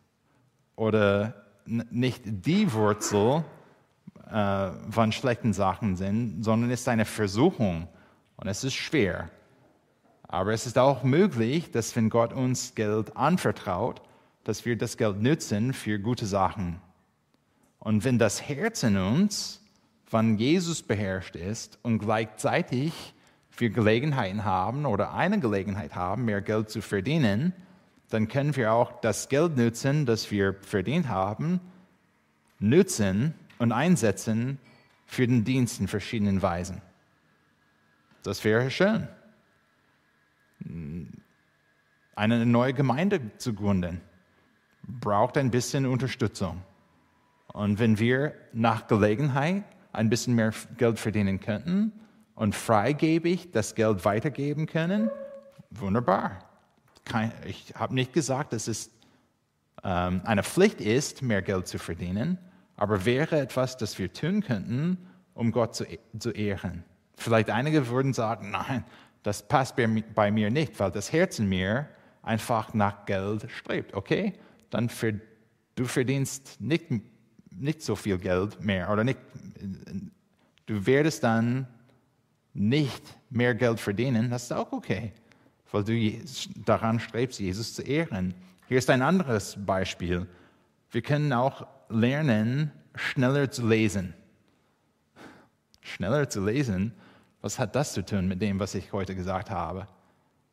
[0.74, 3.44] oder nicht die Wurzel
[4.30, 7.88] äh, von schlechten Sachen sind, sondern ist eine Versuchung
[8.36, 9.30] und es ist schwer.
[10.22, 14.00] Aber es ist auch möglich, dass wenn Gott uns Geld anvertraut,
[14.44, 16.80] dass wir das Geld nutzen für gute Sachen.
[17.78, 19.60] Und wenn das Herz in uns
[20.06, 23.14] von Jesus beherrscht ist und gleichzeitig
[23.58, 27.52] wir Gelegenheiten haben oder eine Gelegenheit haben, mehr Geld zu verdienen,
[28.08, 31.60] dann können wir auch das Geld nutzen, das wir verdient haben,
[32.58, 34.58] nutzen und einsetzen
[35.06, 36.82] für den Dienst in verschiedenen Weisen.
[38.24, 39.06] Das wäre schön.
[42.16, 44.00] Eine neue Gemeinde zu gründen
[44.82, 46.62] braucht ein bisschen Unterstützung.
[47.52, 51.92] Und wenn wir nach Gelegenheit ein bisschen mehr Geld verdienen könnten
[52.34, 55.08] und freigebig das Geld weitergeben können,
[55.70, 56.38] wunderbar.
[57.44, 58.90] ich habe nicht gesagt, dass es
[59.84, 62.38] ähm, eine Pflicht ist, mehr Geld zu verdienen,
[62.82, 64.98] aber wäre etwas, das wir tun könnten,
[65.34, 65.84] um Gott zu,
[66.18, 66.82] zu ehren.
[67.14, 68.82] Vielleicht einige würden sagen, nein,
[69.22, 71.88] das passt bei mir nicht, weil das Herz in mir
[72.22, 73.94] einfach nach Geld strebt.
[73.94, 74.32] Okay,
[74.70, 75.20] dann für,
[75.76, 76.86] du verdienst nicht,
[77.52, 79.20] nicht so viel Geld mehr oder nicht,
[80.66, 81.68] du werdest dann
[82.52, 85.12] nicht mehr Geld verdienen, das ist auch okay,
[85.70, 86.18] weil du
[86.66, 88.34] daran strebst, Jesus zu ehren.
[88.66, 90.26] Hier ist ein anderes Beispiel.
[90.90, 94.14] Wir können auch lernen, schneller zu lesen.
[95.80, 96.92] Schneller zu lesen,
[97.40, 99.88] was hat das zu tun mit dem, was ich heute gesagt habe?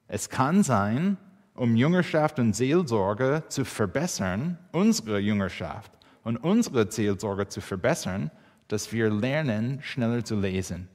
[0.07, 1.17] Es kann sein,
[1.53, 5.91] um Jüngerschaft und Seelsorge zu verbessern, unsere Jüngerschaft
[6.23, 8.31] und unsere Seelsorge zu verbessern,
[8.67, 10.87] dass wir lernen, schneller zu lesen.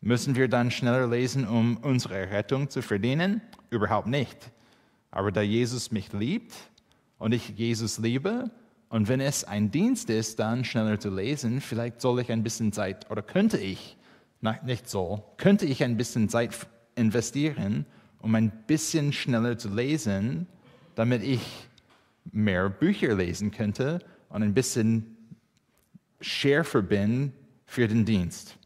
[0.00, 3.40] Müssen wir dann schneller lesen, um unsere Rettung zu verdienen?
[3.70, 4.52] Überhaupt nicht.
[5.10, 6.54] Aber da Jesus mich liebt
[7.18, 8.50] und ich Jesus liebe,
[8.88, 12.72] und wenn es ein Dienst ist, dann schneller zu lesen, vielleicht soll ich ein bisschen
[12.72, 13.96] Zeit, oder könnte ich,
[14.64, 16.54] nicht so, könnte ich ein bisschen Zeit
[16.94, 17.86] investieren,
[18.20, 20.46] um ein bisschen schneller zu lesen,
[20.94, 21.40] damit ich
[22.32, 25.16] mehr Bücher lesen könnte und ein bisschen
[26.20, 27.32] schärfer bin
[27.66, 28.56] für den Dienst.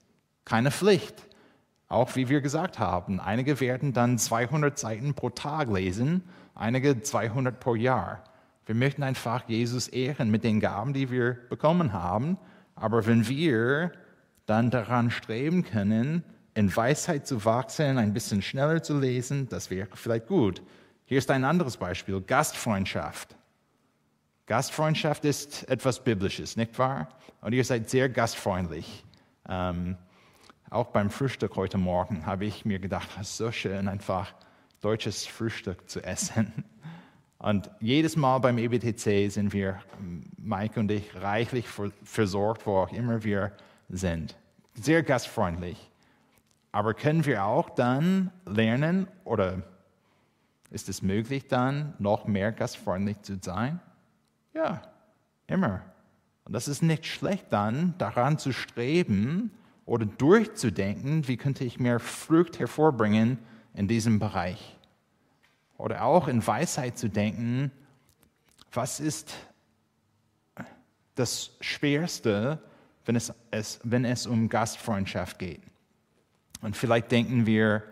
[0.44, 1.14] Keine Pflicht.
[1.88, 6.22] Auch wie wir gesagt haben, einige werden dann 200 Seiten pro Tag lesen,
[6.54, 8.24] einige 200 pro Jahr.
[8.64, 12.38] Wir möchten einfach Jesus ehren mit den Gaben, die wir bekommen haben.
[12.74, 13.92] Aber wenn wir
[14.46, 19.88] dann daran streben können, in Weisheit zu wachsen, ein bisschen schneller zu lesen, das wäre
[19.94, 20.62] vielleicht gut.
[21.04, 23.36] Hier ist ein anderes Beispiel, Gastfreundschaft.
[24.46, 27.08] Gastfreundschaft ist etwas Biblisches, nicht wahr?
[27.40, 29.04] Und ihr seid sehr gastfreundlich.
[29.48, 29.96] Ähm,
[30.70, 34.34] auch beim Frühstück heute Morgen habe ich mir gedacht, es ist so schön, einfach
[34.80, 36.64] deutsches Frühstück zu essen.
[37.42, 39.80] Und jedes Mal beim EBTC sind wir,
[40.38, 41.66] Mike und ich, reichlich
[42.04, 43.50] versorgt, wo auch immer wir
[43.88, 44.36] sind.
[44.74, 45.90] Sehr gastfreundlich.
[46.70, 49.64] Aber können wir auch dann lernen oder
[50.70, 53.80] ist es möglich dann, noch mehr gastfreundlich zu sein?
[54.54, 54.80] Ja,
[55.48, 55.82] immer.
[56.44, 59.50] Und das ist nicht schlecht dann, daran zu streben
[59.84, 63.38] oder durchzudenken, wie könnte ich mehr Frucht hervorbringen
[63.74, 64.78] in diesem Bereich.
[65.82, 67.72] Oder auch in Weisheit zu denken,
[68.70, 69.34] was ist
[71.16, 72.62] das Schwerste,
[73.04, 75.60] wenn es, es, wenn es um Gastfreundschaft geht.
[76.60, 77.82] Und vielleicht denken wir,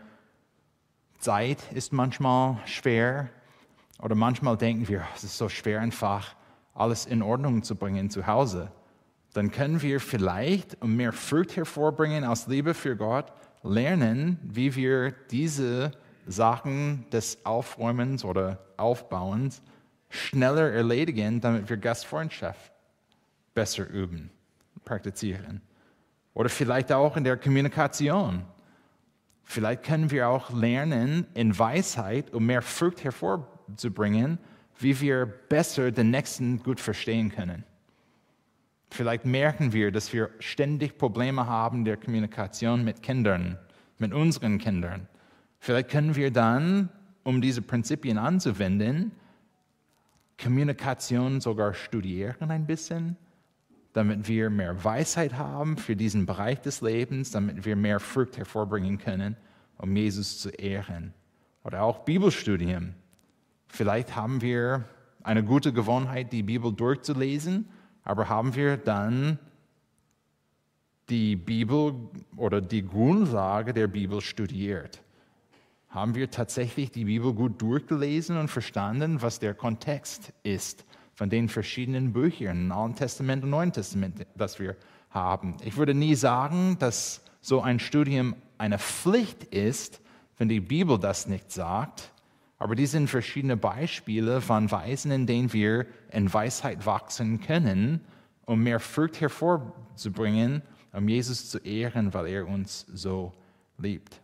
[1.18, 3.28] Zeit ist manchmal schwer
[3.98, 6.36] oder manchmal denken wir, es ist so schwer einfach
[6.74, 8.70] alles in Ordnung zu bringen zu Hause,
[9.32, 13.32] dann können wir vielleicht, um mehr Frucht hervorbringen aus Liebe für Gott,
[13.64, 15.90] lernen, wie wir diese
[16.30, 19.62] Sachen des Aufräumens oder Aufbauens
[20.08, 22.72] schneller erledigen, damit wir Gastfreundschaft
[23.54, 24.30] besser üben,
[24.84, 25.60] praktizieren.
[26.34, 28.44] Oder vielleicht auch in der Kommunikation.
[29.42, 34.38] Vielleicht können wir auch lernen in Weisheit, um mehr Frucht hervorzubringen,
[34.78, 37.64] wie wir besser den Nächsten gut verstehen können.
[38.90, 43.58] Vielleicht merken wir, dass wir ständig Probleme haben der Kommunikation mit Kindern,
[43.98, 45.08] mit unseren Kindern.
[45.60, 46.88] Vielleicht können wir dann,
[47.22, 49.12] um diese Prinzipien anzuwenden,
[50.42, 53.16] Kommunikation sogar studieren ein bisschen,
[53.92, 58.96] damit wir mehr Weisheit haben für diesen Bereich des Lebens, damit wir mehr Frucht hervorbringen
[58.96, 59.36] können,
[59.76, 61.12] um Jesus zu ehren.
[61.62, 62.94] Oder auch Bibelstudien.
[63.68, 64.86] Vielleicht haben wir
[65.22, 67.68] eine gute Gewohnheit, die Bibel durchzulesen,
[68.02, 69.38] aber haben wir dann
[71.10, 71.94] die Bibel
[72.36, 75.02] oder die Grundlage der Bibel studiert?
[75.90, 80.84] Haben wir tatsächlich die Bibel gut durchgelesen und verstanden, was der Kontext ist
[81.14, 84.76] von den verschiedenen Büchern, im Alten Testament und Neuen Testament, das wir
[85.10, 85.56] haben?
[85.64, 90.00] Ich würde nie sagen, dass so ein Studium eine Pflicht ist,
[90.38, 92.12] wenn die Bibel das nicht sagt.
[92.60, 98.00] Aber die sind verschiedene Beispiele von Weisen, in denen wir in Weisheit wachsen können,
[98.46, 100.62] um mehr Frucht hervorzubringen,
[100.92, 103.32] um Jesus zu ehren, weil er uns so
[103.76, 104.20] liebt.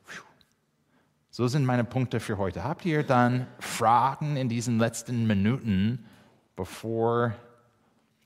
[1.36, 2.64] So sind meine Punkte für heute.
[2.64, 6.08] Habt ihr dann Fragen in diesen letzten Minuten,
[6.56, 7.34] bevor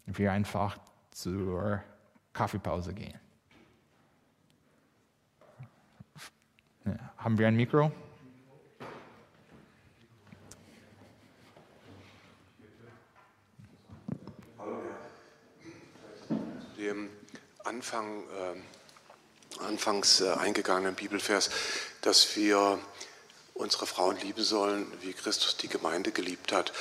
[0.06, 0.78] wir einfach
[1.10, 1.82] zur
[2.32, 3.18] Kaffeepause gehen?
[7.16, 7.90] Haben wir ein Mikro?
[16.78, 17.08] Dem
[17.64, 21.50] Anfang, äh, anfangs äh, eingegangenen Bibelvers,
[22.02, 22.78] dass wir
[23.60, 26.72] unsere Frauen lieben sollen, wie Christus die Gemeinde geliebt hat.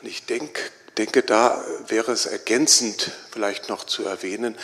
[0.00, 4.56] Und ich denk, denke, da wäre es ergänzend vielleicht noch zu erwähnen,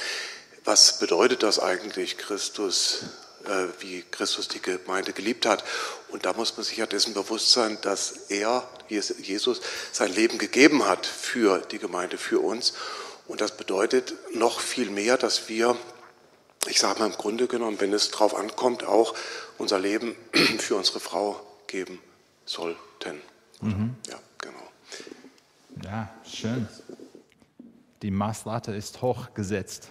[0.64, 3.04] was bedeutet das eigentlich, Christus
[3.46, 5.64] äh, wie Christus die Gemeinde geliebt hat.
[6.08, 9.60] Und da muss man sich ja dessen bewusst sein, dass er, Jesus,
[9.92, 12.74] sein Leben gegeben hat für die Gemeinde, für uns.
[13.26, 15.76] Und das bedeutet noch viel mehr, dass wir,
[16.66, 19.14] ich sage mal im Grunde genommen, wenn es darauf ankommt, auch
[19.58, 20.16] unser Leben
[20.58, 22.00] für unsere Frau geben
[22.44, 23.20] sollten.
[23.60, 23.96] Mhm.
[24.08, 24.70] Ja, genau.
[25.84, 26.68] Ja, schön.
[28.02, 29.90] Die Maßlatte ist hoch gesetzt.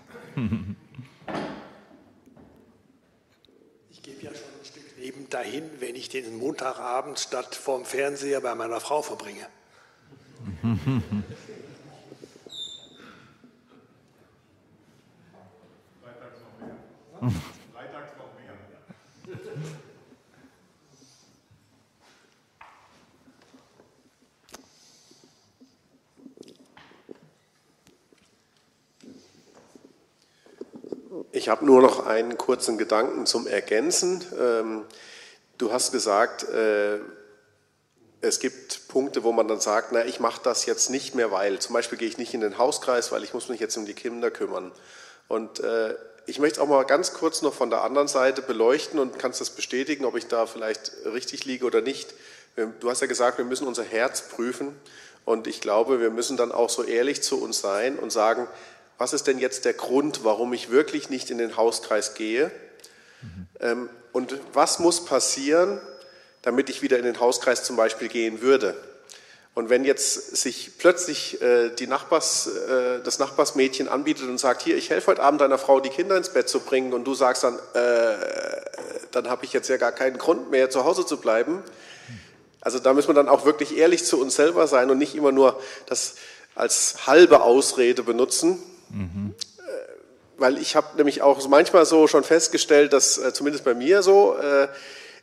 [5.08, 9.48] eben dahin, wenn ich den Montagabend statt vorm Fernseher bei meiner Frau verbringe.
[16.02, 16.76] Freitags noch mehr.
[31.32, 34.24] Ich habe nur noch einen kurzen Gedanken zum Ergänzen.
[34.40, 34.86] Ähm,
[35.58, 37.00] du hast gesagt, äh,
[38.22, 41.60] es gibt Punkte, wo man dann sagt, na, ich mache das jetzt nicht mehr, weil
[41.60, 43.94] zum Beispiel gehe ich nicht in den Hauskreis, weil ich muss mich jetzt um die
[43.94, 44.72] Kinder kümmern.
[45.28, 45.96] Und äh,
[46.28, 49.40] ich möchte es auch mal ganz kurz noch von der anderen Seite beleuchten und kannst
[49.40, 52.14] das bestätigen, ob ich da vielleicht richtig liege oder nicht.
[52.58, 54.76] Ähm, du hast ja gesagt, wir müssen unser Herz prüfen.
[55.24, 58.48] Und ich glaube, wir müssen dann auch so ehrlich zu uns sein und sagen,
[58.98, 62.52] was ist denn jetzt der Grund, warum ich wirklich nicht in den Hauskreis gehe?
[63.60, 63.90] Mhm.
[64.14, 65.82] und was muss passieren,
[66.44, 68.76] damit ich wieder in den Hauskreis zum Beispiel gehen würde?
[69.58, 74.78] Und wenn jetzt sich plötzlich äh, die Nachbars, äh, das Nachbarsmädchen anbietet und sagt, hier,
[74.78, 77.44] ich helfe heute Abend deiner Frau, die Kinder ins Bett zu bringen, und du sagst
[77.44, 78.18] dann, äh,
[79.10, 81.64] dann habe ich jetzt ja gar keinen Grund mehr, zu Hause zu bleiben.
[82.62, 85.32] Also da müssen wir dann auch wirklich ehrlich zu uns selber sein und nicht immer
[85.32, 86.18] nur das
[86.54, 89.34] als halbe Ausrede benutzen, Mhm.
[90.38, 94.38] Weil ich habe nämlich auch manchmal so schon festgestellt, dass äh, zumindest bei mir so,
[94.38, 94.68] äh,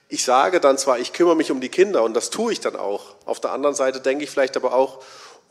[0.08, 2.76] ich sage dann zwar, ich kümmere mich um die Kinder und das tue ich dann
[2.76, 3.14] auch.
[3.24, 5.02] Auf der anderen Seite denke ich vielleicht aber auch,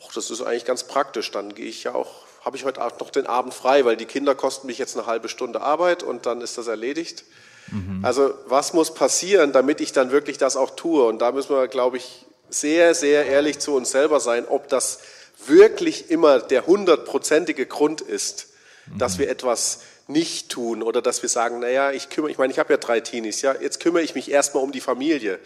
[0.06, 2.12] ach, das ist eigentlich ganz praktisch, dann gehe ich ja auch,
[2.46, 5.06] habe ich heute Abend noch den Abend frei, weil die Kinder kosten mich jetzt eine
[5.06, 7.24] halbe Stunde Arbeit und dann ist das erledigt.
[7.72, 8.04] Mhm.
[8.04, 11.06] Also was muss passieren, damit ich dann wirklich das auch tue?
[11.06, 15.00] Und da müssen wir, glaube ich, sehr, sehr ehrlich zu uns selber sein, ob das
[15.48, 18.50] wirklich immer der hundertprozentige Grund ist,
[18.98, 22.60] dass wir etwas nicht tun oder dass wir sagen, naja, ich kümmere, ich meine, ich
[22.60, 25.40] habe ja drei Teenies, ja, jetzt kümmere ich mich erstmal um die Familie.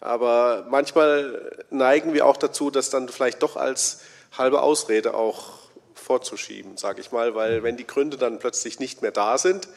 [0.00, 4.00] Aber manchmal neigen wir auch dazu, das dann vielleicht doch als
[4.36, 5.58] halbe Ausrede auch
[5.94, 9.68] vorzuschieben, sage ich mal, weil wenn die Gründe dann plötzlich nicht mehr da sind,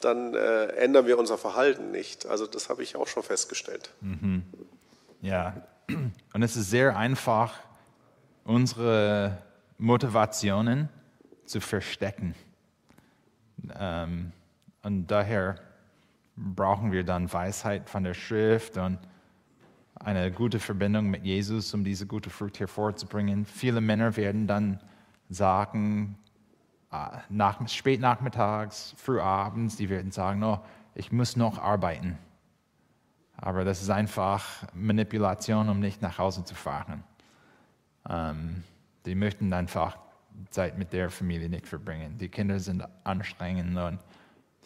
[0.00, 2.26] dann äh, ändern wir unser Verhalten nicht.
[2.26, 3.90] Also das habe ich auch schon festgestellt.
[4.00, 4.44] Mhm.
[5.20, 5.56] Ja,
[6.32, 7.54] und es ist sehr einfach,
[8.44, 9.38] unsere
[9.78, 10.88] Motivationen
[11.44, 12.34] zu verstecken.
[13.78, 14.32] Ähm,
[14.82, 15.56] und daher
[16.36, 18.98] brauchen wir dann Weisheit von der Schrift und
[19.94, 23.44] eine gute Verbindung mit Jesus, um diese gute Frucht hervorzubringen.
[23.44, 24.80] Viele Männer werden dann
[25.28, 26.18] sagen,
[26.90, 30.60] äh, nach, spät nachmittags, die werden sagen, oh,
[30.94, 32.18] ich muss noch arbeiten.
[33.36, 37.04] Aber das ist einfach Manipulation, um nicht nach Hause zu fahren.
[38.08, 38.64] Ähm,
[39.06, 39.98] die möchten einfach
[40.50, 42.18] Zeit mit der Familie nicht verbringen.
[42.18, 43.98] Die Kinder sind anstrengend und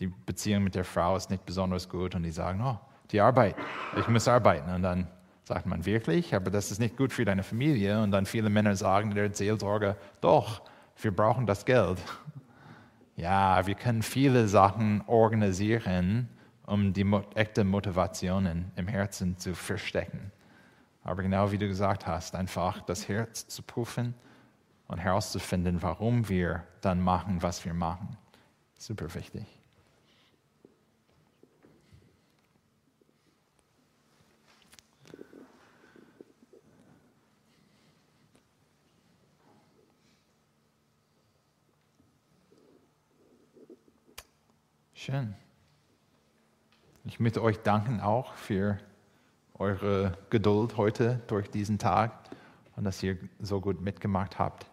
[0.00, 2.78] die Beziehung mit der Frau ist nicht besonders gut und die sagen, oh,
[3.10, 3.56] die Arbeit,
[3.96, 4.70] ich muss arbeiten.
[4.70, 5.06] Und dann
[5.44, 8.02] sagt man wirklich, aber das ist nicht gut für deine Familie.
[8.02, 10.62] Und dann viele Männer sagen der Seelsorger, doch,
[11.00, 11.98] wir brauchen das Geld.
[13.16, 16.28] Ja, wir können viele Sachen organisieren,
[16.66, 20.32] um die echte Motivationen im Herzen zu verstecken.
[21.04, 24.14] Aber genau wie du gesagt hast, einfach das Herz zu prüfen
[24.88, 28.16] und herauszufinden, warum wir dann machen, was wir machen.
[28.76, 29.46] Super wichtig.
[45.04, 45.34] Schön.
[47.04, 48.78] Ich möchte euch danken auch für
[49.58, 52.12] eure Geduld heute durch diesen Tag
[52.76, 54.66] und dass ihr so gut mitgemacht habt.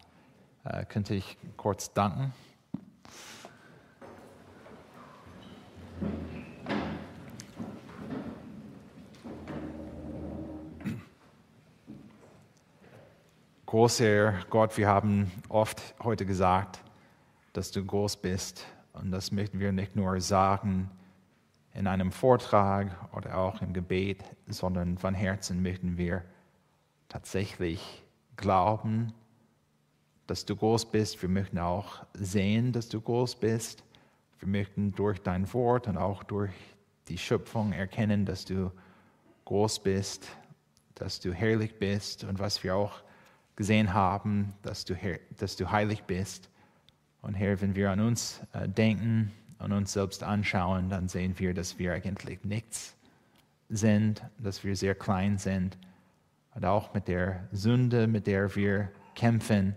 [0.64, 2.32] Äh, könnte ich kurz danken?
[13.66, 16.82] Großer Gott, wir haben oft heute gesagt,
[17.54, 18.66] dass du groß bist.
[18.92, 20.90] Und das möchten wir nicht nur sagen
[21.72, 26.22] in einem Vortrag oder auch im Gebet, sondern von Herzen möchten wir
[27.08, 28.04] tatsächlich
[28.36, 29.14] glauben,
[30.26, 31.20] dass du groß bist.
[31.22, 33.84] Wir möchten auch sehen, dass du groß bist.
[34.38, 36.52] Wir möchten durch dein Wort und auch durch
[37.08, 38.70] die Schöpfung erkennen, dass du
[39.44, 40.28] groß bist,
[40.94, 43.02] dass du herrlich bist und was wir auch
[43.56, 44.96] gesehen haben, dass du,
[45.36, 46.48] dass du heilig bist.
[47.20, 51.54] Und Herr, wenn wir an uns äh, denken und uns selbst anschauen, dann sehen wir,
[51.54, 52.96] dass wir eigentlich nichts
[53.68, 55.78] sind, dass wir sehr klein sind.
[56.54, 59.74] Und auch mit der Sünde, mit der wir kämpfen,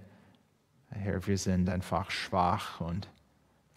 [0.96, 3.10] Herr, wir sind einfach schwach und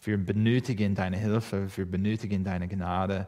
[0.01, 3.27] wir benötigen deine Hilfe, wir benötigen deine Gnade.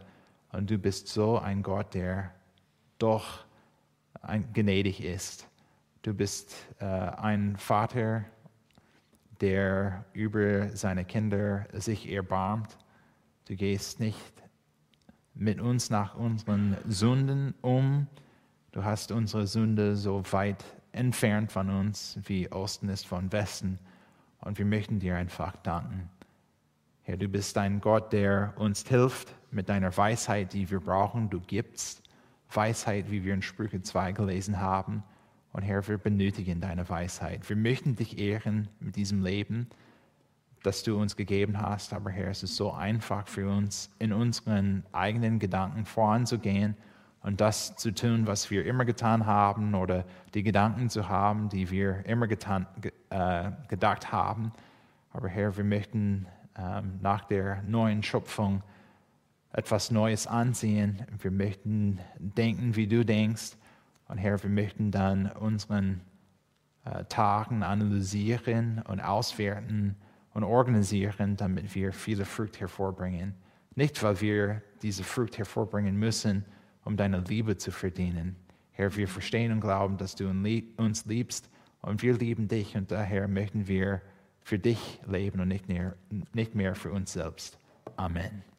[0.52, 2.32] Und du bist so ein Gott, der
[2.98, 3.46] doch
[4.54, 5.48] gnädig ist.
[6.04, 8.26] Du bist äh, ein Vater,
[9.42, 12.78] der über seine Kinder sich erbarmt.
[13.46, 14.34] Du gehst nicht
[15.34, 18.08] mit uns nach unseren Sünden um.
[18.72, 23.80] Du hast unsere Sünde so weit entfernt von uns, wie Osten ist von Westen.
[24.42, 26.10] Und wir möchten dir einfach danken.
[27.04, 31.30] Herr, du bist ein Gott, der uns hilft mit deiner Weisheit, die wir brauchen.
[31.30, 32.04] Du gibst
[32.52, 35.04] Weisheit, wie wir in Sprüche 2 gelesen haben.
[35.54, 37.48] Und Herr, wir benötigen deine Weisheit.
[37.50, 39.68] Wir möchten dich ehren mit diesem Leben,
[40.64, 41.94] das du uns gegeben hast.
[41.94, 46.76] Aber Herr, es ist so einfach für uns, in unseren eigenen Gedanken voranzugehen
[47.24, 51.70] und das zu tun, was wir immer getan haben oder die Gedanken zu haben, die
[51.70, 52.66] wir immer getan,
[53.10, 54.52] äh, gedacht haben.
[55.12, 56.26] Aber Herr, wir möchten
[56.58, 58.64] ähm, nach der neuen Schöpfung
[59.54, 61.06] etwas Neues ansehen.
[61.20, 63.52] Wir möchten denken, wie du denkst.
[64.08, 66.02] Und Herr, wir möchten dann unseren
[66.86, 69.96] äh, Tagen analysieren und auswerten
[70.34, 73.36] und organisieren, damit wir viele Frucht hervorbringen.
[73.76, 76.46] Nicht, weil wir diese Frucht hervorbringen müssen,
[76.86, 78.36] um deine Liebe zu verdienen.
[78.72, 81.50] Herr, wir verstehen und glauben, dass du uns liebst
[81.82, 84.02] und wir lieben dich und daher möchten wir
[84.42, 85.96] für dich leben und nicht mehr,
[86.34, 87.58] nicht mehr für uns selbst.
[87.96, 88.51] Amen.